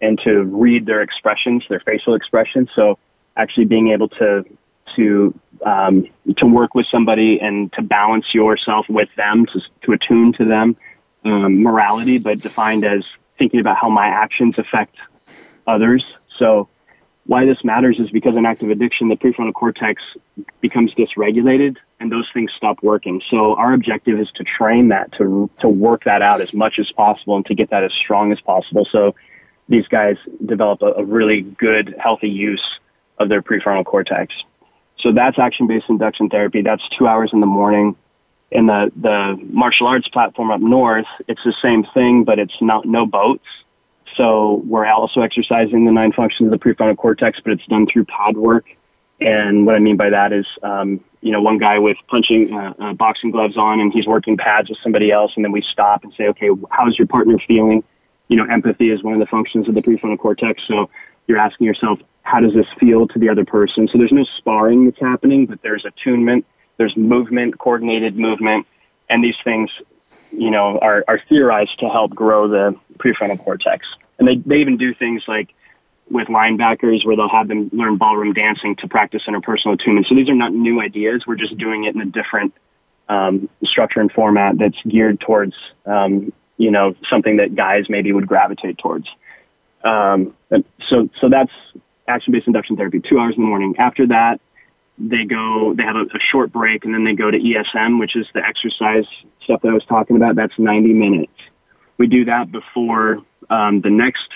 [0.00, 2.68] and to read their expressions, their facial expressions.
[2.74, 2.98] So
[3.36, 4.44] actually being able to
[4.96, 10.32] to um, to work with somebody and to balance yourself with them, to, to attune
[10.34, 10.76] to them.
[11.24, 13.04] Um, morality, but defined as
[13.38, 14.94] thinking about how my actions affect
[15.66, 16.16] others.
[16.38, 16.68] So
[17.26, 20.02] why this matters is because in active addiction, the prefrontal cortex
[20.60, 23.20] becomes dysregulated and those things stop working.
[23.28, 26.90] So our objective is to train that, to, to work that out as much as
[26.92, 28.86] possible and to get that as strong as possible.
[28.90, 29.14] So
[29.68, 32.64] these guys develop a, a really good, healthy use
[33.18, 34.34] of their prefrontal cortex.
[34.98, 36.62] So that's action-based induction therapy.
[36.62, 37.96] That's two hours in the morning
[38.50, 42.86] in the the martial arts platform up north, it's the same thing, but it's not
[42.86, 43.44] no boats.
[44.16, 48.06] So we're also exercising the nine functions of the prefrontal cortex, but it's done through
[48.06, 48.64] pad work.
[49.20, 52.74] And what I mean by that is, um, you know, one guy with punching uh,
[52.78, 56.04] uh, boxing gloves on, and he's working pads with somebody else, and then we stop
[56.04, 57.84] and say, okay, how's your partner feeling?
[58.28, 60.62] You know, empathy is one of the functions of the prefrontal cortex.
[60.66, 60.90] So
[61.26, 63.88] you're asking yourself, how does this feel to the other person?
[63.88, 66.44] So there's no sparring that's happening, but there's attunement,
[66.76, 68.66] there's movement, coordinated movement,
[69.08, 69.70] and these things,
[70.30, 73.88] you know, are, are theorized to help grow the prefrontal cortex.
[74.18, 75.54] And they, they even do things like
[76.10, 80.06] with linebackers where they'll have them learn ballroom dancing to practice interpersonal attunement.
[80.06, 81.26] So these are not new ideas.
[81.26, 82.54] We're just doing it in a different
[83.08, 85.54] um, structure and format that's geared towards,
[85.86, 89.08] um, you know, something that guys maybe would gravitate towards.
[89.82, 90.34] Um,
[90.88, 91.52] so, so that's
[92.06, 93.76] action-based induction therapy, two hours in the morning.
[93.78, 94.40] After that,
[94.98, 98.16] they go, they have a, a short break and then they go to ESM, which
[98.16, 99.06] is the exercise
[99.42, 100.34] stuff that I was talking about.
[100.34, 101.32] That's 90 minutes.
[101.96, 104.28] We do that before um, the next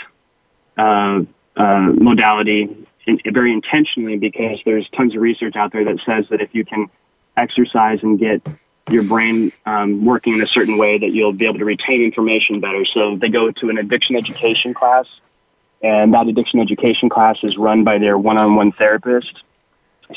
[0.78, 1.22] uh,
[1.56, 6.40] uh, modality in, very intentionally because there's tons of research out there that says that
[6.40, 6.88] if you can
[7.36, 8.46] exercise and get
[8.90, 12.60] your brain um, working in a certain way that you'll be able to retain information
[12.60, 12.84] better.
[12.84, 15.06] So they go to an addiction education class,
[15.82, 19.42] and that addiction education class is run by their one-on-one therapist.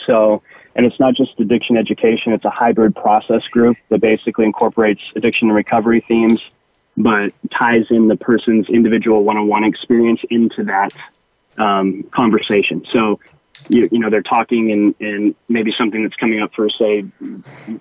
[0.06, 0.42] So,
[0.76, 5.50] and it's not just addiction education; it's a hybrid process group that basically incorporates addiction
[5.50, 6.42] and recovery themes,
[6.98, 10.94] but ties in the person's individual one-on-one experience into that
[11.58, 12.86] um, conversation.
[12.92, 13.20] So,
[13.70, 17.06] you, you know, they're talking and, and maybe something that's coming up for, say,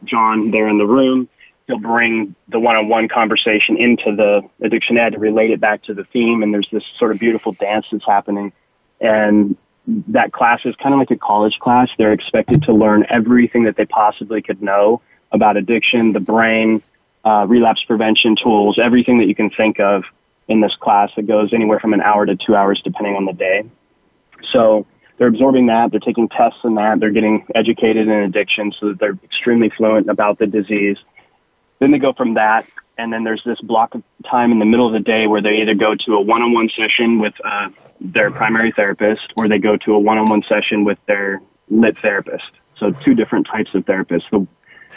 [0.04, 1.28] John there in the room.
[1.66, 6.04] He'll bring the one-on-one conversation into the addiction ed to relate it back to the
[6.04, 6.42] theme.
[6.42, 8.52] And there's this sort of beautiful dance that's happening.
[9.00, 9.56] And
[10.08, 11.88] that class is kind of like a college class.
[11.96, 15.00] They're expected to learn everything that they possibly could know
[15.32, 16.82] about addiction, the brain,
[17.24, 20.04] uh, relapse prevention tools, everything that you can think of
[20.48, 23.32] in this class that goes anywhere from an hour to two hours depending on the
[23.32, 23.64] day.
[24.52, 24.86] So
[25.16, 28.98] they're absorbing that, they're taking tests in that, they're getting educated in addiction so that
[28.98, 30.98] they're extremely fluent about the disease.
[31.78, 34.86] Then they go from that, and then there's this block of time in the middle
[34.86, 37.68] of the day where they either go to a one-on-one session with uh,
[38.00, 42.50] their primary therapist or they go to a one-on-one session with their lit therapist.
[42.76, 44.30] So two different types of therapists.
[44.30, 44.46] The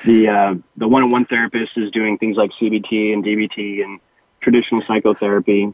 [0.05, 3.99] the uh, the one-on-one therapist is doing things like CBT and DBT and
[4.41, 5.74] traditional psychotherapy.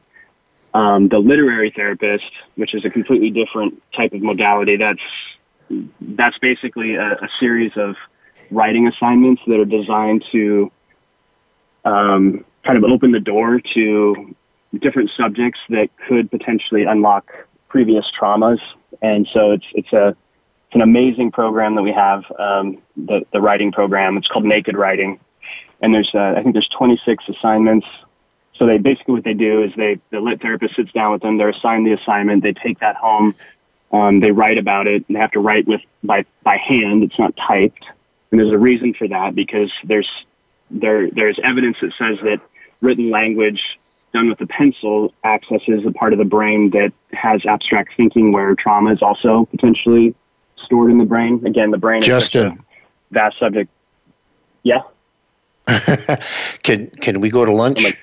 [0.73, 5.01] Um, the literary therapist, which is a completely different type of modality, that's
[6.01, 7.95] that's basically a, a series of
[8.51, 10.71] writing assignments that are designed to
[11.85, 14.35] um, kind of open the door to
[14.79, 17.31] different subjects that could potentially unlock
[17.67, 18.59] previous traumas.
[19.01, 23.41] And so it's it's a it's an amazing program that we have, um, the the
[23.41, 24.17] writing program.
[24.17, 25.19] It's called Naked Writing,
[25.81, 27.85] and there's uh, I think there's 26 assignments
[28.55, 31.37] so they basically what they do is they the lit therapist sits down with them.
[31.37, 32.43] They're assigned the assignment.
[32.43, 33.35] They take that home.
[33.91, 37.03] Um, they write about it and they have to write with by by hand.
[37.03, 37.85] It's not typed,
[38.31, 40.09] and there's a reason for that because there's
[40.69, 42.41] there there's evidence that says that
[42.81, 43.61] written language
[44.13, 48.53] done with a pencil accesses a part of the brain that has abstract thinking where
[48.55, 50.13] trauma is also potentially
[50.57, 51.45] stored in the brain.
[51.45, 52.47] Again, the brain Justin.
[52.47, 52.63] is a
[53.11, 53.71] vast subject.
[54.61, 54.81] Yeah.
[56.63, 57.95] can can we go to lunch?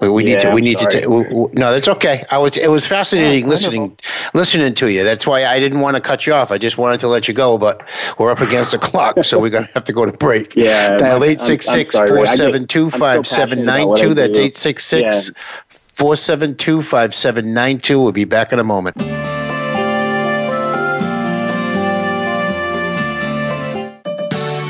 [0.00, 0.50] We, we yeah, need to.
[0.50, 1.00] We need sorry.
[1.02, 1.08] to.
[1.08, 2.24] we, we, no, that's okay.
[2.30, 2.56] I was.
[2.56, 3.98] It was fascinating yeah, listening,
[4.32, 5.02] listening to you.
[5.02, 6.52] That's why I didn't want to cut you off.
[6.52, 7.88] I just wanted to let you go, but
[8.18, 10.54] we're up against the clock, so we're gonna have to go to break.
[10.54, 10.96] Yeah.
[10.96, 14.14] Dial eight six six four seven two five seven nine two.
[14.14, 15.32] That's eight six six
[15.94, 18.00] four seven two five seven nine two.
[18.00, 18.96] We'll be back in a moment.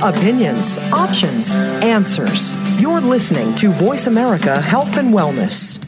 [0.02, 2.54] Opinions, options, answers.
[2.80, 5.82] You're listening to Voice America Health and Wellness.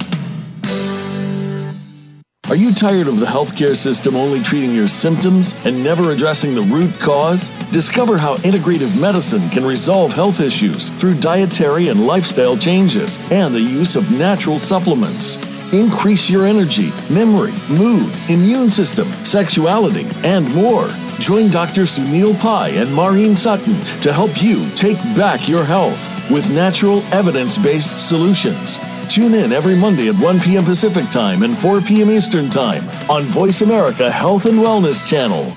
[2.48, 6.62] Are you tired of the healthcare system only treating your symptoms and never addressing the
[6.62, 7.50] root cause?
[7.70, 13.60] Discover how integrative medicine can resolve health issues through dietary and lifestyle changes and the
[13.60, 15.36] use of natural supplements.
[15.72, 20.88] Increase your energy, memory, mood, immune system, sexuality, and more.
[21.20, 21.82] Join Dr.
[21.82, 27.58] Sunil Pai and Maureen Sutton to help you take back your health with natural, evidence
[27.58, 28.80] based solutions.
[29.06, 30.64] Tune in every Monday at 1 p.m.
[30.64, 32.10] Pacific Time and 4 p.m.
[32.10, 35.54] Eastern Time on Voice America Health and Wellness Channel.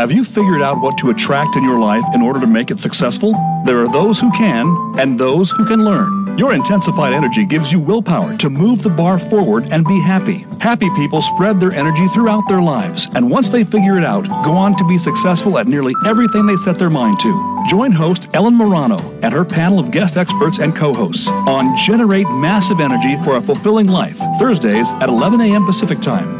[0.00, 2.78] Have you figured out what to attract in your life in order to make it
[2.78, 3.32] successful?
[3.66, 4.66] There are those who can
[4.98, 6.38] and those who can learn.
[6.38, 10.46] Your intensified energy gives you willpower to move the bar forward and be happy.
[10.60, 14.52] Happy people spread their energy throughout their lives, and once they figure it out, go
[14.52, 17.66] on to be successful at nearly everything they set their mind to.
[17.68, 22.28] Join host Ellen Morano and her panel of guest experts and co hosts on Generate
[22.30, 25.66] Massive Energy for a Fulfilling Life, Thursdays at 11 a.m.
[25.66, 26.39] Pacific Time,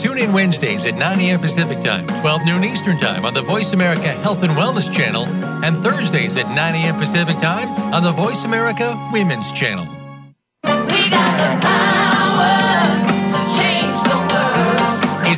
[0.00, 1.40] Tune in Wednesdays at 9 a.m.
[1.40, 5.26] Pacific Time, 12 noon Eastern Time on the Voice America Health and Wellness Channel,
[5.62, 6.96] and Thursdays at 9 a.m.
[6.96, 9.86] Pacific Time on the Voice America Women's Channel.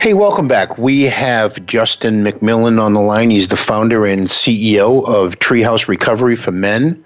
[0.00, 0.78] Hey, welcome back.
[0.78, 3.28] We have Justin McMillan on the line.
[3.28, 7.04] He's the founder and CEO of Treehouse Recovery for Men.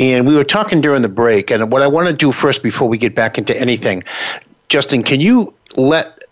[0.00, 2.88] And we were talking during the break, and what I want to do first before
[2.88, 4.02] we get back into anything,
[4.68, 6.24] Justin, can you let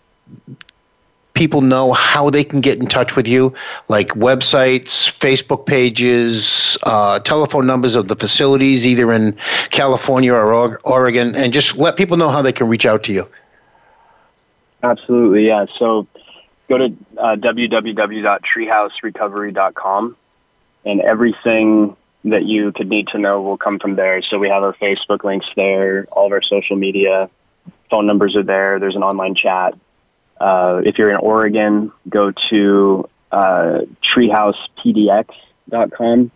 [1.35, 3.53] people know how they can get in touch with you,
[3.87, 9.31] like websites, Facebook pages, uh, telephone numbers of the facilities, either in
[9.69, 13.25] California or Oregon, and just let people know how they can reach out to you.
[14.83, 15.65] Absolutely, yeah.
[15.79, 16.05] So
[16.67, 20.17] go to uh, www.treehouserecovery.com,
[20.85, 24.21] and everything that you could need to know will come from there.
[24.21, 27.29] So we have our Facebook links there, all of our social media,
[27.89, 28.77] phone numbers are there.
[28.79, 29.75] There's an online chat.
[30.39, 33.81] Uh, if you're in Oregon, go to uh,
[34.15, 36.31] treehousepdx.com,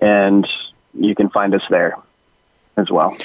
[0.00, 0.48] and
[0.94, 1.96] you can find us there
[2.76, 3.16] as well.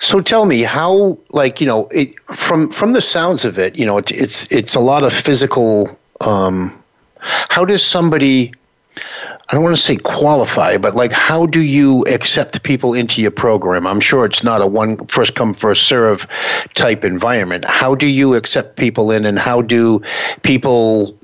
[0.00, 3.84] So tell me how, like you know, it, from from the sounds of it, you
[3.84, 5.90] know, it, it's it's a lot of physical.
[6.22, 6.82] Um,
[7.20, 8.52] how does somebody?
[8.96, 13.30] I don't want to say qualify, but like, how do you accept people into your
[13.30, 13.86] program?
[13.86, 16.26] I'm sure it's not a one first come first serve
[16.74, 17.66] type environment.
[17.66, 20.00] How do you accept people in, and how do
[20.42, 21.14] people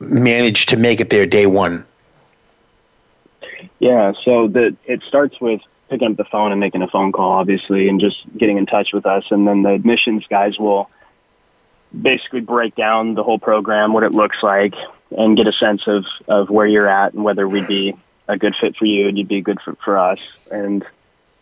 [0.00, 1.86] manage to make it their day one?
[3.78, 7.32] Yeah, so that it starts with picking up the phone and making a phone call,
[7.32, 9.24] obviously, and just getting in touch with us.
[9.30, 10.90] And then the admissions guys will
[11.98, 14.74] basically break down the whole program, what it looks like,
[15.16, 17.94] and get a sense of, of where you're at and whether we'd be
[18.28, 20.48] a good fit for you and you'd be a good fit for us.
[20.52, 20.84] And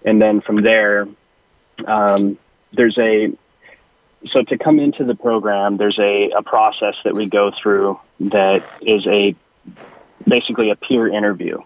[0.04, 1.08] and then from there,
[1.84, 2.38] um,
[2.72, 3.32] there's a
[4.28, 8.64] so to come into the program, there's a, a process that we go through that
[8.80, 9.34] is a
[10.26, 11.60] basically a peer interview.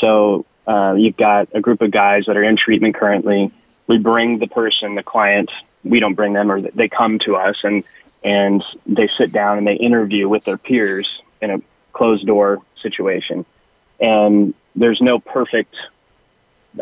[0.00, 3.52] So uh, you've got a group of guys that are in treatment currently.
[3.86, 5.50] We bring the person, the client.
[5.82, 7.84] We don't bring them, or they come to us and
[8.22, 11.06] and they sit down and they interview with their peers
[11.42, 11.60] in a
[11.92, 13.44] closed door situation.
[14.00, 15.74] And there's no perfect.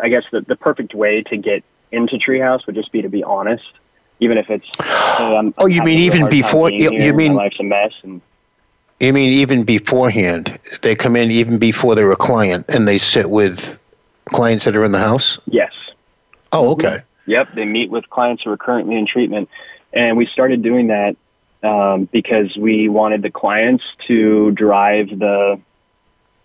[0.01, 3.25] I guess the the perfect way to get into Treehouse would just be to be
[3.25, 3.71] honest,
[4.21, 4.67] even if it's.
[4.79, 8.23] Hey, I'm, oh, you mean even before you, you mean life's a mess and
[9.07, 10.59] you mean even beforehand?
[10.83, 13.79] They come in even before they're a client, and they sit with
[14.27, 15.39] clients that are in the house.
[15.47, 15.73] Yes.
[16.53, 17.01] Oh, okay.
[17.27, 19.49] Yep, they meet with clients who are currently in treatment,
[19.93, 21.17] and we started doing that
[21.63, 25.61] um, because we wanted the clients to drive the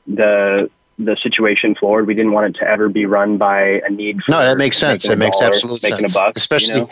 [0.06, 2.08] the the situation forward.
[2.08, 4.24] We didn't want it to ever be run by a need.
[4.24, 5.06] For no, that makes sense.
[5.06, 6.16] It makes absolute making sense.
[6.16, 6.90] A buck, especially, you know?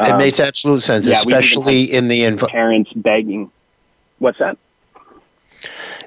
[0.00, 3.50] it Um, makes absolute sense, yeah, especially in the env- parents begging.
[4.18, 4.58] What's that?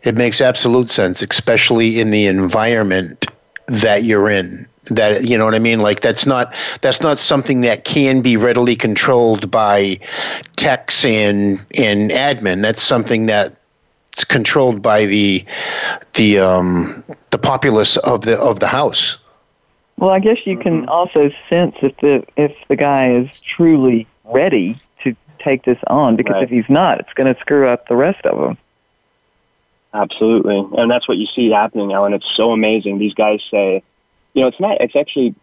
[0.04, 3.28] It makes absolute sense, especially in the environment
[3.68, 4.68] that you're in.
[4.86, 5.80] That you know what I mean?
[5.80, 10.00] Like that's not that's not something that can be readily controlled by
[10.56, 12.64] techs and and admin.
[12.64, 13.56] That's something that
[14.14, 15.46] it's controlled by the
[16.14, 19.18] the um, the populace of the of the house.
[19.98, 24.78] Well, I guess you can also sense if the if the guy is truly ready
[25.04, 26.44] to take this on, because Right.
[26.44, 28.58] if he's not, it's going to screw up the rest of them.
[29.94, 32.98] Absolutely, and that's what you see happening now, and it's so amazing.
[32.98, 33.84] These guys say,
[34.34, 34.80] you know, it's not.
[34.80, 35.36] It's actually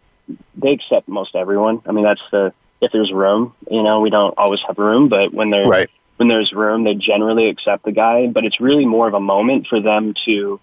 [0.55, 1.81] they accept most everyone.
[1.85, 3.53] I mean, that's the if there's room.
[3.69, 5.89] You know, we don't always have room, but when there Right.
[6.17, 8.27] when there's room, they generally accept the guy.
[8.27, 10.59] But it's really more of a moment for them to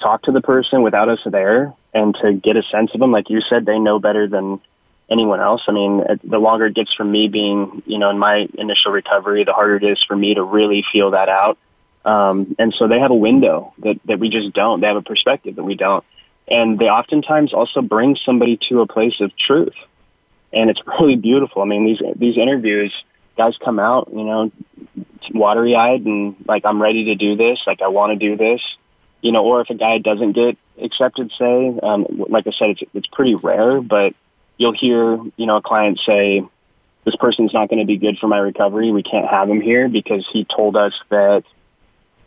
[0.00, 3.12] talk to the person without us there and to get a sense of them.
[3.12, 4.60] Like you said, they know better than
[5.10, 5.62] anyone else.
[5.66, 9.44] I mean, the longer it gets from me being, you know, in my initial recovery,
[9.44, 11.58] the harder it is for me to really feel that out.
[12.06, 14.80] Um, and so they have a window that, that we just don't.
[14.80, 16.04] They have a perspective that we don't.
[16.46, 19.74] And they oftentimes also bring somebody to a place of truth.
[20.52, 21.62] And it's really beautiful.
[21.62, 22.92] I mean, these, these interviews,
[23.36, 24.52] guys come out, you know,
[25.34, 27.58] watery eyed and like, I'm ready to do this.
[27.66, 28.62] Like, I want to do this,
[29.20, 32.82] you know, or if a guy doesn't get accepted, say, um, like I said, it's,
[32.94, 34.14] it's pretty rare, but
[34.58, 36.44] you'll hear, you know, a client say,
[37.04, 38.90] this person's not going to be good for my recovery.
[38.90, 41.44] We can't have him here because he told us that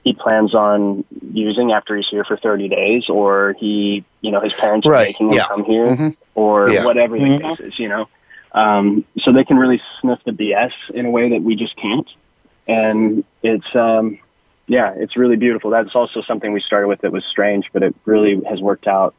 [0.04, 4.54] he plans on using after he's here for 30 days or he, you know, his
[4.54, 5.48] parents are Right, making him yeah.
[5.48, 6.16] come here Mhm.
[6.36, 6.86] or Yeah.
[6.86, 8.08] whatever the case is, you know.
[8.52, 12.08] Um, so they can really sniff the BS in a way that we just can't.
[12.68, 14.20] And it's, um,
[14.68, 15.70] yeah, it's really beautiful.
[15.70, 19.14] That's also something we started with that was strange, but it really has worked out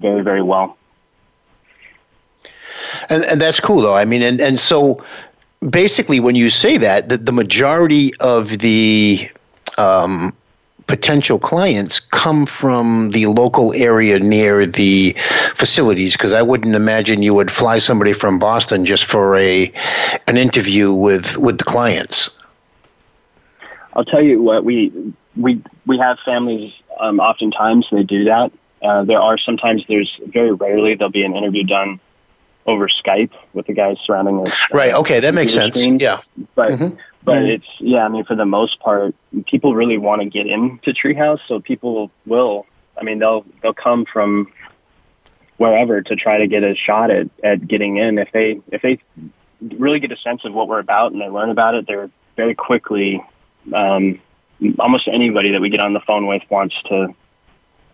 [0.00, 0.76] very, very well.
[3.08, 3.94] And, and that's cool, though.
[3.94, 5.02] I mean, and, and so
[5.68, 9.28] basically, when you say that, the, the majority of the
[9.78, 10.32] um,
[10.86, 15.14] potential clients come from the local area near the
[15.54, 19.72] facilities, because I wouldn't imagine you would fly somebody from Boston just for a
[20.28, 22.30] an interview with with the clients.
[23.94, 24.92] I'll tell you what we
[25.36, 26.74] we we have families.
[27.00, 28.52] Um, oftentimes they do that.
[28.82, 31.98] Uh, there are sometimes there's very rarely there'll be an interview done
[32.66, 34.66] over Skype with the guys surrounding us.
[34.72, 34.94] Right.
[34.94, 35.76] Okay, that makes sense.
[35.76, 36.00] screens.
[36.02, 36.20] Yeah.
[36.54, 36.96] But Mhm.
[37.22, 37.48] but Mhm.
[37.48, 38.04] it's yeah.
[38.04, 39.14] I mean, for the most part,
[39.46, 42.66] people really want to get into Treehouse, so people will.
[42.98, 44.48] I mean, they'll they'll come from
[45.56, 48.18] wherever to try to get a shot at at getting in.
[48.18, 48.98] If they if they
[49.78, 52.54] really get a sense of what we're about and they learn about it, they're very
[52.54, 53.22] quickly.
[53.72, 54.20] Um,
[54.78, 57.14] almost anybody that we get on the phone with wants to.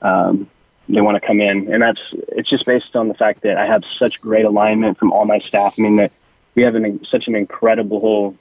[0.02, 0.48] Um,
[0.94, 3.66] they want to come in, and that's it's just based on the fact that I
[3.66, 5.74] have such great alignment from all my staff.
[5.78, 6.12] I mean that
[6.54, 8.36] we have an, such an incredible.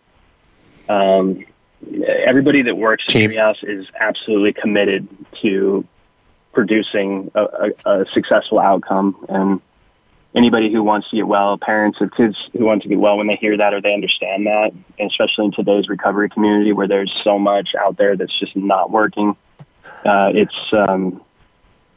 [0.87, 1.45] Um,
[2.03, 5.07] everybody that works at Treehouse is absolutely committed
[5.41, 5.85] to
[6.51, 9.61] producing a, a, a successful outcome, and
[10.35, 13.27] anybody who wants to get well, parents of kids who want to get well, when
[13.27, 17.13] they hear that or they understand that, and especially in today's recovery community where there's
[17.23, 19.35] so much out there that's just not working,
[20.05, 21.21] uh, it's um,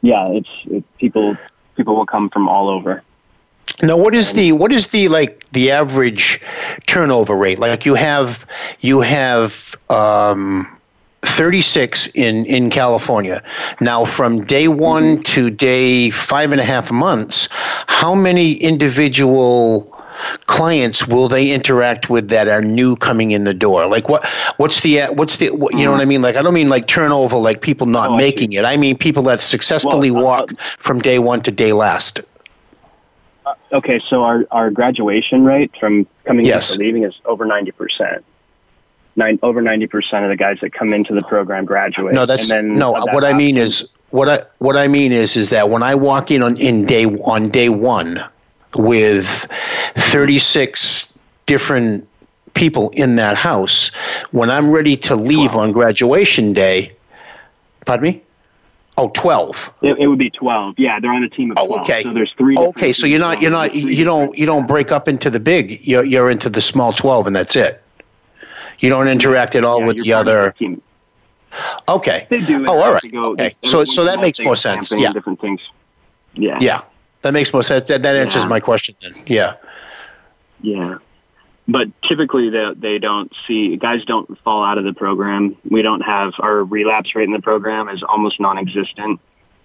[0.03, 1.35] yeah, it's it, people
[1.75, 3.01] people will come from all over.
[3.81, 6.41] Now, what is the what is the like the average
[6.85, 7.57] turnover rate?
[7.57, 8.45] Like you have
[8.81, 10.77] you have um,
[11.21, 13.41] 36 in in California.
[13.79, 17.47] Now, from day one to day five and a half months,
[17.87, 19.92] how many individual
[20.45, 23.87] clients will they interact with that are new coming in the door?
[23.87, 24.25] Like what
[24.57, 26.21] what's the what's the what, you know what I mean?
[26.21, 28.65] Like I don't mean like turnover, like people not oh, making it.
[28.65, 32.21] I mean people that successfully uh, walk from day one to day last.
[33.45, 36.71] Uh, okay, so our, our graduation rate from coming Yes.
[36.71, 38.23] in to leaving is over ninety percent.
[39.15, 42.13] Nine over ninety percent of the guys that come into the program graduate.
[42.13, 42.93] No, that's and then no.
[42.93, 45.95] that What I mean is what I what I mean is is that when I
[45.95, 48.23] walk in on in day on day one
[48.75, 49.47] with
[49.95, 52.07] thirty six different
[52.53, 53.89] people in that house,
[54.31, 56.91] when I'm ready to leave on graduation day,
[57.85, 58.21] pardon me.
[58.95, 59.73] Oh, 12.
[59.81, 60.75] It, it would be twelve.
[60.77, 61.79] Yeah, they're on a team of oh, twelve.
[61.79, 62.01] Oh, okay.
[62.01, 62.55] So there's three.
[62.55, 65.81] Okay, so you're not you're not you don't you don't break up into the big.
[65.85, 67.81] You're you're into the small 12 and that's it.
[68.79, 70.51] You don't interact at all with the other.
[70.51, 70.81] team.
[71.89, 72.27] Okay.
[72.29, 72.65] They do.
[72.67, 73.11] Oh, all right.
[73.11, 73.55] Go, Okay.
[73.63, 74.91] So so that makes more sense.
[74.95, 75.11] Yeah.
[75.11, 75.61] Different things.
[76.35, 76.57] Yeah.
[76.61, 76.81] Yeah.
[77.23, 77.87] That makes more sense.
[77.87, 78.49] That that answers Yeah.
[78.49, 79.13] my question then.
[79.25, 79.53] Yeah.
[80.61, 80.97] Yeah.
[81.67, 85.55] But typically, they, they don't see guys don't fall out of the program.
[85.69, 89.19] We don't have our relapse rate in the program is almost non-existent,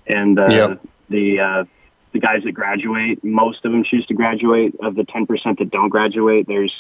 [0.07, 0.81] and uh, Yep.
[1.11, 1.65] the uh,
[2.13, 4.75] the guys that graduate, most of them choose to graduate.
[4.81, 6.73] Of the ten percent that don't graduate, there's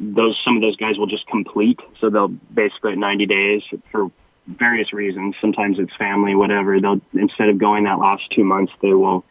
[0.00, 1.78] those some of those guys will just complete.
[2.00, 4.10] So they'll basically at ninety days for
[4.48, 5.36] various reasons.
[5.40, 6.80] Sometimes it's family, whatever.
[6.80, 9.24] They'll instead of going that last two months, they will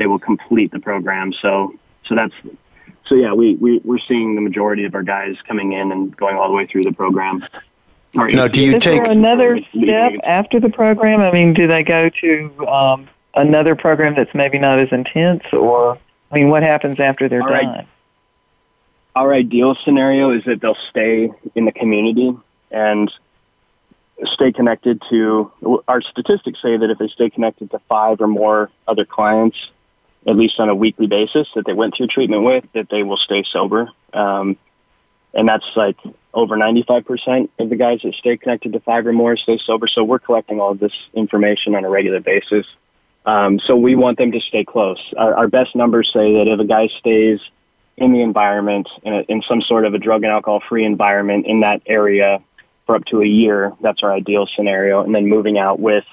[0.00, 1.32] they will complete the program.
[1.32, 1.74] So
[2.06, 2.34] so that's
[3.06, 6.36] so yeah, we, we we're seeing the majority of our guys coming in and going
[6.36, 7.46] all the way through the program.
[8.14, 11.20] Now, do you Is take there another step after the program?
[11.20, 15.96] I mean, do they go to um, another program that's maybe not as intense, or
[16.32, 17.62] I mean, what happens after they're All right.
[17.62, 17.86] done?
[19.14, 22.36] Our ideal scenario is that they'll stay in the community
[22.70, 23.12] and
[24.24, 25.52] stay connected to.
[25.86, 29.56] Our statistics say that if they stay connected to five or more other clients,
[30.26, 33.16] at least on a weekly basis, that they went through treatment with, that they will
[33.16, 33.90] stay sober.
[34.12, 34.56] Um,
[35.32, 35.96] and that's like
[36.34, 39.86] over 95% of the guys that stay connected to five or more stay sober.
[39.86, 42.66] So we're collecting all of this information on a regular basis.
[43.26, 44.98] Um, so we want them to stay close.
[45.16, 47.40] Our, our best numbers say that if a guy stays
[47.96, 51.46] in the environment, in, a, in some sort of a drug and alcohol free environment
[51.46, 52.42] in that area
[52.86, 55.02] for up to a year, that's our ideal scenario.
[55.02, 56.04] And then moving out with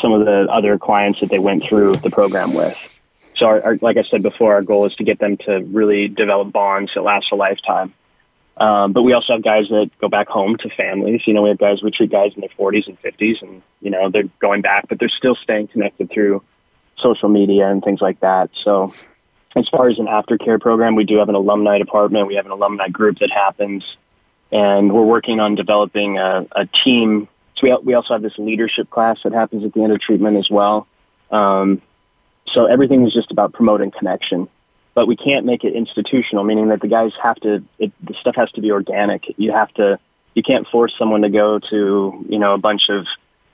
[0.00, 2.76] some of the other clients that they went through the program with.
[3.36, 6.08] So, our, our, like I said before, our goal is to get them to really
[6.08, 7.94] develop bonds that last a lifetime.
[8.56, 11.22] Um, but we also have guys that go back home to families.
[11.26, 13.90] You know, we have guys, we treat guys in their 40s and 50s, and, you
[13.90, 16.42] know, they're going back, but they're still staying connected through
[16.98, 18.50] social media and things like that.
[18.62, 18.92] So,
[19.56, 22.26] as far as an aftercare program, we do have an alumni department.
[22.26, 23.84] We have an alumni group that happens,
[24.52, 27.28] and we're working on developing a, a team.
[27.60, 30.36] So we, we also have this leadership class that happens at the end of treatment
[30.36, 30.86] as well.
[31.30, 31.82] Um,
[32.46, 34.48] so everything is just about promoting connection,
[34.94, 37.62] but we can't make it institutional, meaning that the guys have to.
[37.78, 39.24] It, the stuff has to be organic.
[39.36, 39.98] You have to.
[40.34, 43.06] You can't force someone to go to you know a bunch of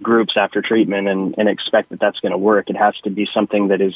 [0.02, 2.70] groups after treatment and, and expect that that's going to work.
[2.70, 3.94] It has to be something that is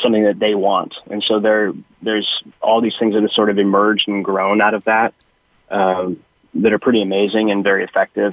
[0.00, 0.94] something that they want.
[1.10, 4.74] And so there, there's all these things that have sort of emerged and grown out
[4.74, 5.12] of that
[5.70, 6.22] um,
[6.54, 8.32] that are pretty amazing and very effective.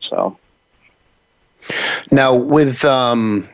[0.00, 0.36] So
[2.10, 3.48] now with um,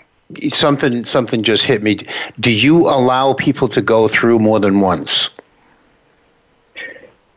[0.49, 1.99] something something just hit me.
[2.40, 5.30] Do you allow people to go through more than once?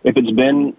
[0.03, 0.75] if it's been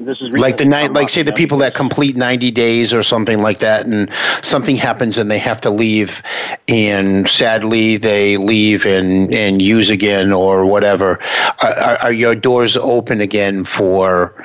[0.00, 3.40] this is like the night like say the people that complete 90 days or something
[3.40, 4.10] like that and
[4.42, 6.22] something happens and they have to leave
[6.68, 11.18] and sadly they leave and and use again or whatever
[11.62, 14.44] are, are, are your doors open again for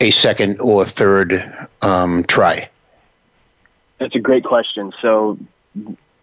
[0.00, 1.32] a second or third
[1.82, 2.68] um, try
[3.98, 4.92] That's a great question.
[5.00, 5.38] So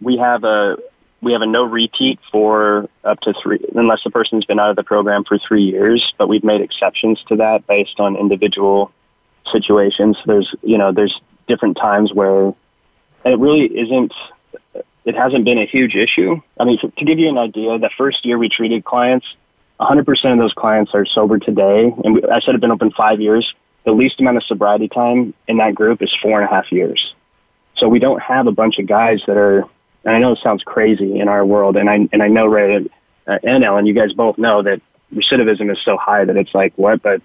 [0.01, 0.77] we have a
[1.23, 4.75] we have a no repeat for up to three, unless the person's been out of
[4.75, 6.13] the program for three years.
[6.17, 8.91] But we've made exceptions to that based on individual
[9.51, 10.17] situations.
[10.25, 12.53] There's you know there's different times where
[13.25, 14.13] it really isn't.
[15.05, 16.37] It hasn't been a huge issue.
[16.59, 19.25] I mean, to, give you an idea, the first year we treated clients,
[19.79, 21.93] 100% of those clients are sober today.
[22.05, 23.53] And I said have been open five years.
[23.83, 27.13] The least amount of sobriety time in that group is four and a half years.
[27.75, 29.65] So we don't have a bunch of guys that are,
[30.03, 32.87] and I know it sounds crazy in our world, and I and I know Ray
[33.27, 34.81] uh, and Ellen, you guys both know that
[35.13, 37.21] recidivism is so high that it's like what, but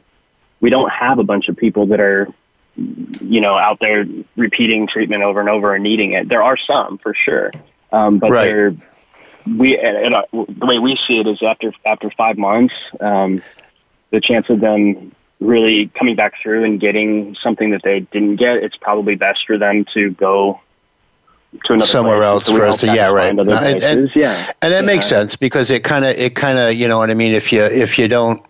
[0.60, 2.28] we don't have a bunch of people that are,
[2.76, 4.04] you know, out there
[4.36, 6.28] repeating treatment over and over and needing it.
[6.28, 7.54] There are some for sure,
[7.92, 8.46] um, but Right.
[8.46, 8.74] they're
[9.46, 13.42] we and, and, uh, the way we see it is after after five months, um,
[14.10, 18.56] the chance of them really coming back through and getting something that they didn't get,
[18.56, 20.60] it's probably best for them to go
[21.64, 22.26] to another somewhere place.
[22.26, 23.34] else So for us to yeah right.
[23.34, 24.52] No, and, and- yeah.
[24.60, 27.14] and that makes sense because it kind of it kind of you know what i
[27.14, 27.32] mean?
[27.32, 28.42] If you if you don't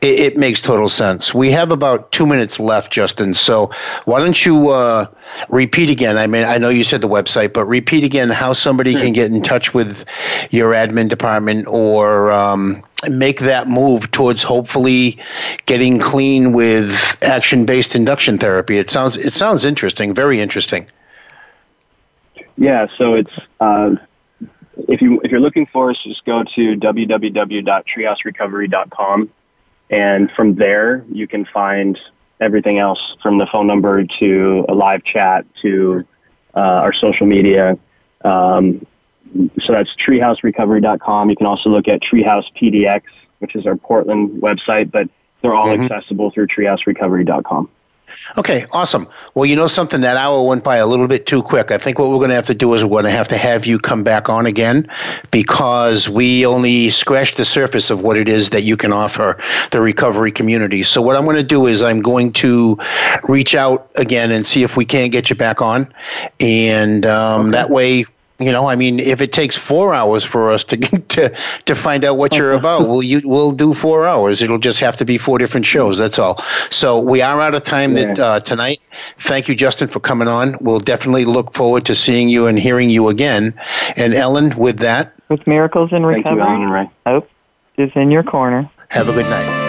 [0.00, 1.34] it, it makes total sense.
[1.34, 3.70] We have about two minutes left justin so
[4.06, 5.06] why don't you uh,
[5.50, 6.16] repeat again?
[6.16, 9.30] I mean i know you said the website but repeat again how somebody can get
[9.30, 10.04] in touch with
[10.50, 15.18] your admin department or um, make that move towards hopefully
[15.66, 18.78] getting clean with action-based induction therapy.
[18.78, 20.86] It sounds it sounds interesting very interesting
[22.58, 23.30] Yeah, so it's
[23.60, 23.94] uh,
[24.88, 29.30] if you if you're looking for us, just go to www.treehouserecovery.com,
[29.90, 31.98] and from there you can find
[32.40, 36.04] everything else from the phone number to a live chat to
[36.54, 37.78] uh, our social media.
[38.24, 38.84] Um,
[39.60, 41.30] so that's treehouserecovery.com.
[41.30, 43.02] You can also look at Treehouse PDX,
[43.38, 45.08] which is our Portland website, but
[45.42, 45.84] they're all Mhm.
[45.84, 47.68] accessible through treehouserecovery.com.
[48.36, 49.08] Okay, awesome.
[49.34, 51.70] Well, you know something, that hour went by a little bit too quick.
[51.70, 53.36] I think what we're going to have to do is we're going to have to
[53.36, 54.88] have you come back on again
[55.30, 59.38] because we only scratched the surface of what it is that you can offer
[59.70, 60.82] the recovery community.
[60.82, 62.76] So, what I'm going to do is I'm going to
[63.24, 65.92] reach out again and see if we can't get you back on.
[66.40, 68.04] And um, that way,
[68.40, 70.76] You know, I mean, if it takes four hours for us to
[71.08, 74.40] to to find out what you're about, we'll you we'll do four hours.
[74.40, 75.98] It'll just have to be four different shows.
[75.98, 76.38] That's all.
[76.70, 78.06] So we are out of time yeah.
[78.06, 78.78] that uh, tonight.
[79.18, 80.56] Thank you, Justin, for coming on.
[80.60, 83.58] We'll definitely look forward to seeing you and hearing you again.
[83.96, 87.30] And Ellen, with that, with miracles in recovery, Thank you, Ellen, hope
[87.76, 88.70] is in your corner.
[88.90, 89.68] Have a good night.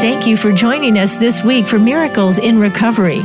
[0.00, 3.24] Thank you for joining us this week for Miracles in Recovery.